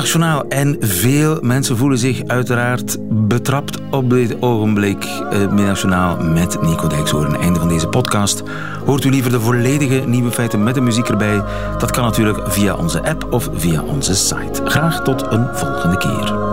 Middagjournaal. 0.00 0.44
En 0.48 0.76
veel 0.80 1.38
mensen 1.42 1.76
voelen 1.76 1.98
zich 1.98 2.22
uiteraard 2.26 2.96
betrapt 3.08 3.78
op 3.90 4.10
dit 4.10 4.42
ogenblik. 4.42 5.04
Het 5.30 5.50
Middagjournaal 5.50 6.16
met 6.16 6.62
Nico 6.62 6.88
Dijkshoorn. 6.88 7.36
Einde 7.36 7.58
van 7.58 7.68
deze 7.68 7.88
podcast. 7.88 8.42
Hoort 8.84 9.04
u 9.04 9.10
liever 9.10 9.30
de 9.30 9.40
volledige 9.40 10.02
nieuwe 10.06 10.30
feiten 10.30 10.62
met 10.62 10.74
de 10.74 10.80
muziek 10.80 11.08
erbij? 11.08 11.42
Dat 11.78 11.90
kan 11.90 12.04
natuurlijk 12.04 12.38
via 12.52 12.74
onze 12.74 13.02
app 13.02 13.32
of 13.32 13.50
via 13.52 13.82
onze 13.82 14.14
site. 14.14 14.60
Graag 14.64 15.02
tot 15.02 15.26
een 15.30 15.48
volgende 15.52 15.98
keer. 15.98 16.49